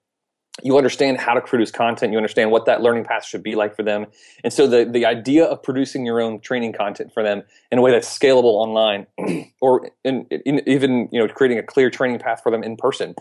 [0.61, 2.11] You understand how to produce content.
[2.11, 4.07] You understand what that learning path should be like for them.
[4.43, 7.81] And so the, the idea of producing your own training content for them in a
[7.81, 9.07] way that's scalable online
[9.61, 13.15] or in, in, even you know creating a clear training path for them in person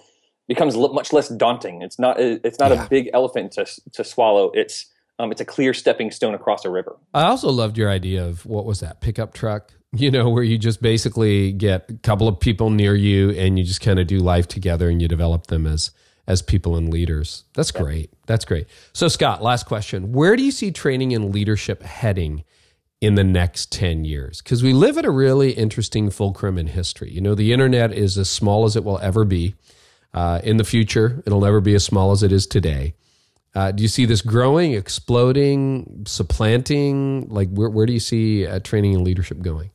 [0.48, 1.82] becomes much less daunting.
[1.82, 2.84] It's not it's not yeah.
[2.84, 4.50] a big elephant to, to swallow.
[4.52, 4.86] It's
[5.20, 6.96] um, it's a clear stepping stone across a river.
[7.12, 10.58] I also loved your idea of what was that pickup truck you know where you
[10.58, 14.18] just basically get a couple of people near you and you just kind of do
[14.18, 15.90] life together and you develop them as
[16.28, 17.44] as people and leaders.
[17.54, 18.12] That's great.
[18.26, 18.66] That's great.
[18.92, 20.12] So, Scott, last question.
[20.12, 22.44] Where do you see training and leadership heading
[23.00, 24.42] in the next 10 years?
[24.42, 27.10] Because we live at a really interesting fulcrum in history.
[27.10, 29.54] You know, the internet is as small as it will ever be.
[30.12, 32.94] Uh, in the future, it'll never be as small as it is today.
[33.54, 37.26] Uh, do you see this growing, exploding, supplanting?
[37.28, 39.70] Like, where, where do you see uh, training and leadership going?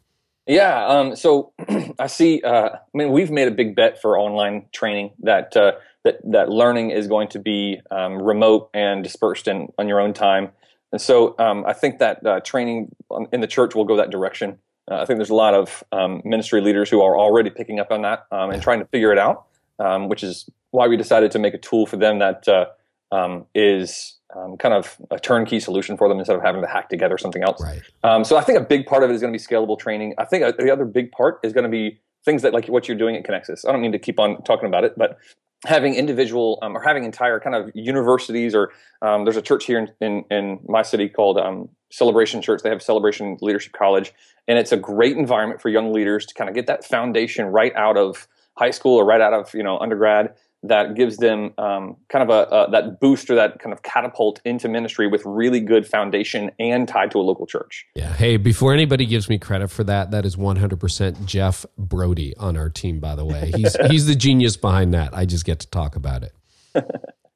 [0.45, 1.53] Yeah, um, so
[1.99, 2.41] I see.
[2.41, 5.73] Uh, I mean, we've made a big bet for online training that uh,
[6.03, 10.13] that that learning is going to be um, remote and dispersed in on your own
[10.13, 10.51] time.
[10.91, 12.93] And so um, I think that uh, training
[13.31, 14.59] in the church will go that direction.
[14.89, 17.89] Uh, I think there's a lot of um, ministry leaders who are already picking up
[17.89, 19.45] on that um, and trying to figure it out,
[19.79, 22.65] um, which is why we decided to make a tool for them that uh,
[23.13, 24.17] um, is
[24.57, 27.61] kind of a turnkey solution for them instead of having to hack together something else.
[27.61, 28.25] Right.
[28.25, 30.15] so I think a big part of it is going to be scalable training.
[30.17, 32.87] I think uh, the other big part is going to be things that like what
[32.87, 33.67] you're doing at Connexus.
[33.67, 35.19] I don't mean to keep on talking about it, but
[35.65, 39.79] having individual um, or having entire kind of universities or um, there's a church here
[39.79, 44.13] in, in, in my city called um, celebration church they have celebration leadership college
[44.47, 47.73] and it's a great environment for young leaders to kind of get that foundation right
[47.75, 50.33] out of high school or right out of you know undergrad
[50.63, 54.39] that gives them um, kind of a, a, that boost or that kind of catapult
[54.45, 57.85] into ministry with really good foundation and tied to a local church.
[57.95, 58.13] Yeah.
[58.13, 62.69] Hey, before anybody gives me credit for that, that is 100% Jeff Brodie on our
[62.69, 62.99] team.
[62.99, 65.15] By the way, he's he's the genius behind that.
[65.15, 66.33] I just get to talk about it.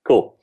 [0.07, 0.37] cool.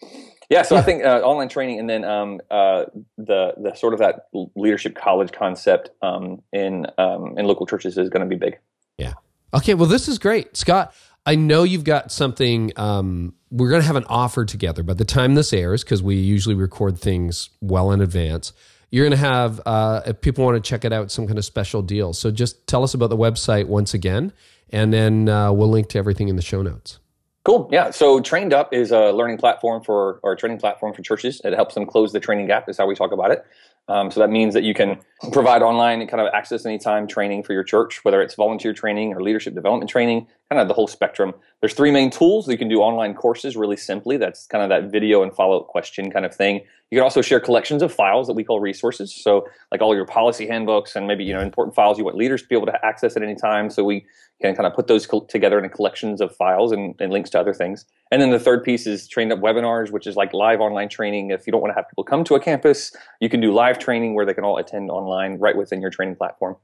[0.51, 0.81] Yeah, so yeah.
[0.83, 2.85] I think uh, online training, and then um, uh,
[3.17, 8.11] the the sort of that leadership college concept um, in um, in local churches is
[8.11, 8.59] going to be big.
[8.99, 9.15] Yeah.
[9.55, 9.73] Okay.
[9.73, 10.95] Well, this is great, Scott.
[11.27, 12.73] I know you've got something.
[12.77, 16.17] Um, we're going to have an offer together by the time this airs because we
[16.17, 18.53] usually record things well in advance.
[18.91, 21.45] You're going to have, uh, if people want to check it out, some kind of
[21.45, 22.13] special deal.
[22.13, 24.33] So just tell us about the website once again,
[24.71, 26.99] and then uh, we'll link to everything in the show notes.
[27.45, 27.69] Cool.
[27.73, 27.91] Yeah.
[27.91, 31.41] So Trained Up is a learning platform for, or a training platform for churches.
[31.45, 33.45] It helps them close the training gap, is how we talk about it.
[33.89, 34.99] Um, so that means that you can
[35.31, 39.23] provide online kind of access anytime training for your church, whether it's volunteer training or
[39.23, 41.35] leadership development training, kind of the whole spectrum.
[41.61, 42.49] There's three main tools.
[42.49, 44.17] You can do online courses really simply.
[44.17, 46.61] That's kind of that video and follow up question kind of thing.
[46.91, 49.15] You can also share collections of files that we call resources.
[49.15, 52.43] So like all your policy handbooks and maybe you know important files you want leaders
[52.43, 53.69] to be able to access at any time.
[53.69, 54.07] So we
[54.41, 57.55] can kind of put those together in collections of files and, and, links to other
[57.55, 57.87] things.
[58.11, 61.31] And then the third piece is trained up webinars, which is like live online training.
[61.31, 63.74] If you don't want to have people come to a campus, you can do live
[63.79, 66.57] training where they can all attend online right within your training platform.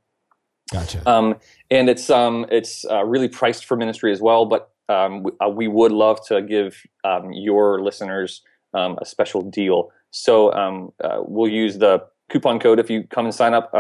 [0.73, 1.09] Gotcha.
[1.09, 1.37] Um,
[1.71, 5.49] and it's um, it's uh, really priced for ministry as well, but um, we, uh,
[5.49, 8.43] we, would love to give um, your listeners
[8.75, 9.91] um, a special deal.
[10.11, 13.71] So um, uh, we'll use the coupon code if you come and sign up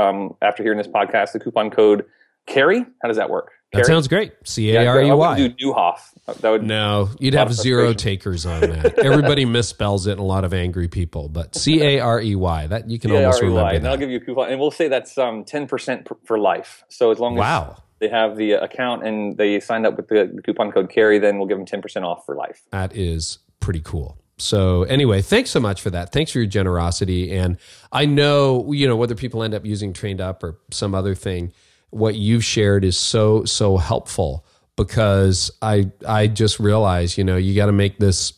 [0.42, 1.32] after hearing this podcast.
[1.32, 2.04] The coupon code
[2.46, 2.84] Carey.
[3.02, 3.52] How does that work?
[3.72, 4.32] That sounds great.
[4.44, 5.36] C A R E Y.
[5.36, 5.98] Do Nieuwhof.
[6.40, 7.08] That would no.
[7.20, 8.98] You'd have zero takers on that.
[9.04, 11.28] Everybody misspells it, and a lot of angry people.
[11.28, 12.66] But C A R E Y.
[12.66, 13.70] That you can almost remember.
[13.70, 16.84] And I'll give you a coupon, and we'll say that's um ten percent for life.
[16.88, 17.76] So as long as wow.
[18.00, 21.38] they have the account and they signed up with the, the coupon code Carey, then
[21.38, 22.62] we'll give them ten percent off for life.
[22.70, 24.18] That is pretty cool.
[24.36, 26.12] So anyway, thanks so much for that.
[26.12, 27.36] Thanks for your generosity.
[27.36, 27.58] And
[27.92, 31.52] I know, you know, whether people end up using Trained Up or some other thing
[31.90, 34.44] what you've shared is so so helpful
[34.76, 38.32] because I I just realized you know you got to make this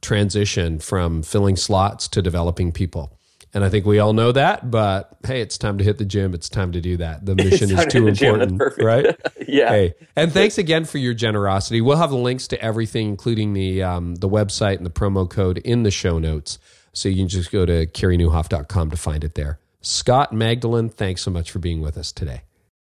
[0.00, 3.16] transition from filling slots to developing people.
[3.52, 6.34] And I think we all know that, but hey, it's time to hit the gym.
[6.34, 7.26] It's time to do that.
[7.26, 9.16] The mission is too important, right?
[9.48, 9.70] yeah.
[9.70, 11.80] Hey, and thanks again for your generosity.
[11.80, 15.58] We'll have the links to everything, including the um, the website and the promo code
[15.58, 16.60] in the show notes.
[16.92, 19.58] So you can just go to careynieuwhof.com to find it there.
[19.80, 22.42] Scott Magdalein, thanks so much for being with us today.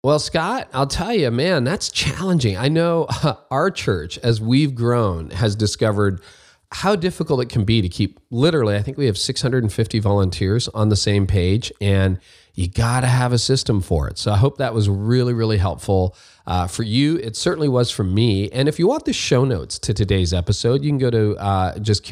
[0.05, 2.57] Well, Scott, I'll tell you, man, that's challenging.
[2.57, 3.07] I know
[3.49, 6.19] our church, as we've grown, has discovered
[6.73, 10.89] how difficult it can be to keep literally, I think we have 650 volunteers on
[10.89, 12.19] the same page, and
[12.53, 14.17] you got to have a system for it.
[14.17, 17.15] So I hope that was really, really helpful uh, for you.
[17.19, 18.49] It certainly was for me.
[18.51, 21.79] And if you want the show notes to today's episode, you can go to uh,
[21.79, 22.03] just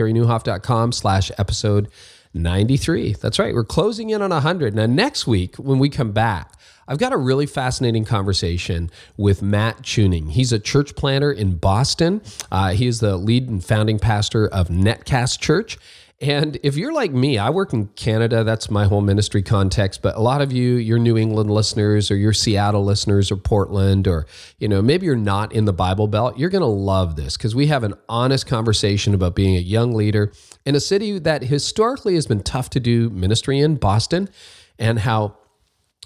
[0.94, 1.90] slash episode
[2.34, 3.14] 93.
[3.14, 3.54] That's right.
[3.54, 4.76] We're closing in on 100.
[4.76, 6.54] Now, next week, when we come back,
[6.88, 10.30] I've got a really fascinating conversation with Matt Tuning.
[10.30, 12.22] He's a church planter in Boston.
[12.52, 15.78] Uh, he is the lead and founding pastor of Netcast Church.
[16.22, 18.44] And if you're like me, I work in Canada.
[18.44, 20.04] That's my whole ministry context.
[20.04, 24.08] But a lot of you, you're New England listeners or you're Seattle listeners or Portland,
[24.08, 24.28] or,
[24.60, 26.38] you know, maybe you're not in the Bible Belt.
[26.38, 29.96] You're going to love this because we have an honest conversation about being a young
[29.96, 30.32] leader
[30.64, 34.30] in a city that historically has been tough to do ministry in, Boston,
[34.78, 35.38] and how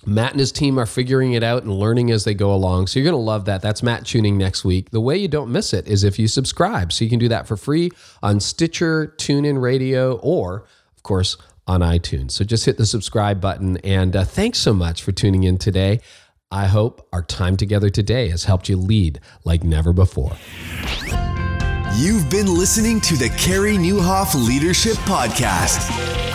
[0.06, 2.88] Matt and his team are figuring it out and learning as they go along.
[2.88, 3.62] So you're going to love that.
[3.62, 4.92] That's Matt Tuning next week.
[4.92, 6.94] The way you don't miss it is if you subscribe.
[6.94, 7.92] So you can do that for free
[8.22, 11.38] on Stitcher, TuneIn Radio, or, of course,
[11.68, 12.32] on iTunes.
[12.32, 13.78] So just hit the subscribe button.
[13.78, 16.02] And uh, thanks so much for tuning in today.
[16.52, 20.38] I hope our time together today has helped you lead like never before.
[21.98, 26.25] You've been listening to the Carey Nieuwhof Leadership Podcast.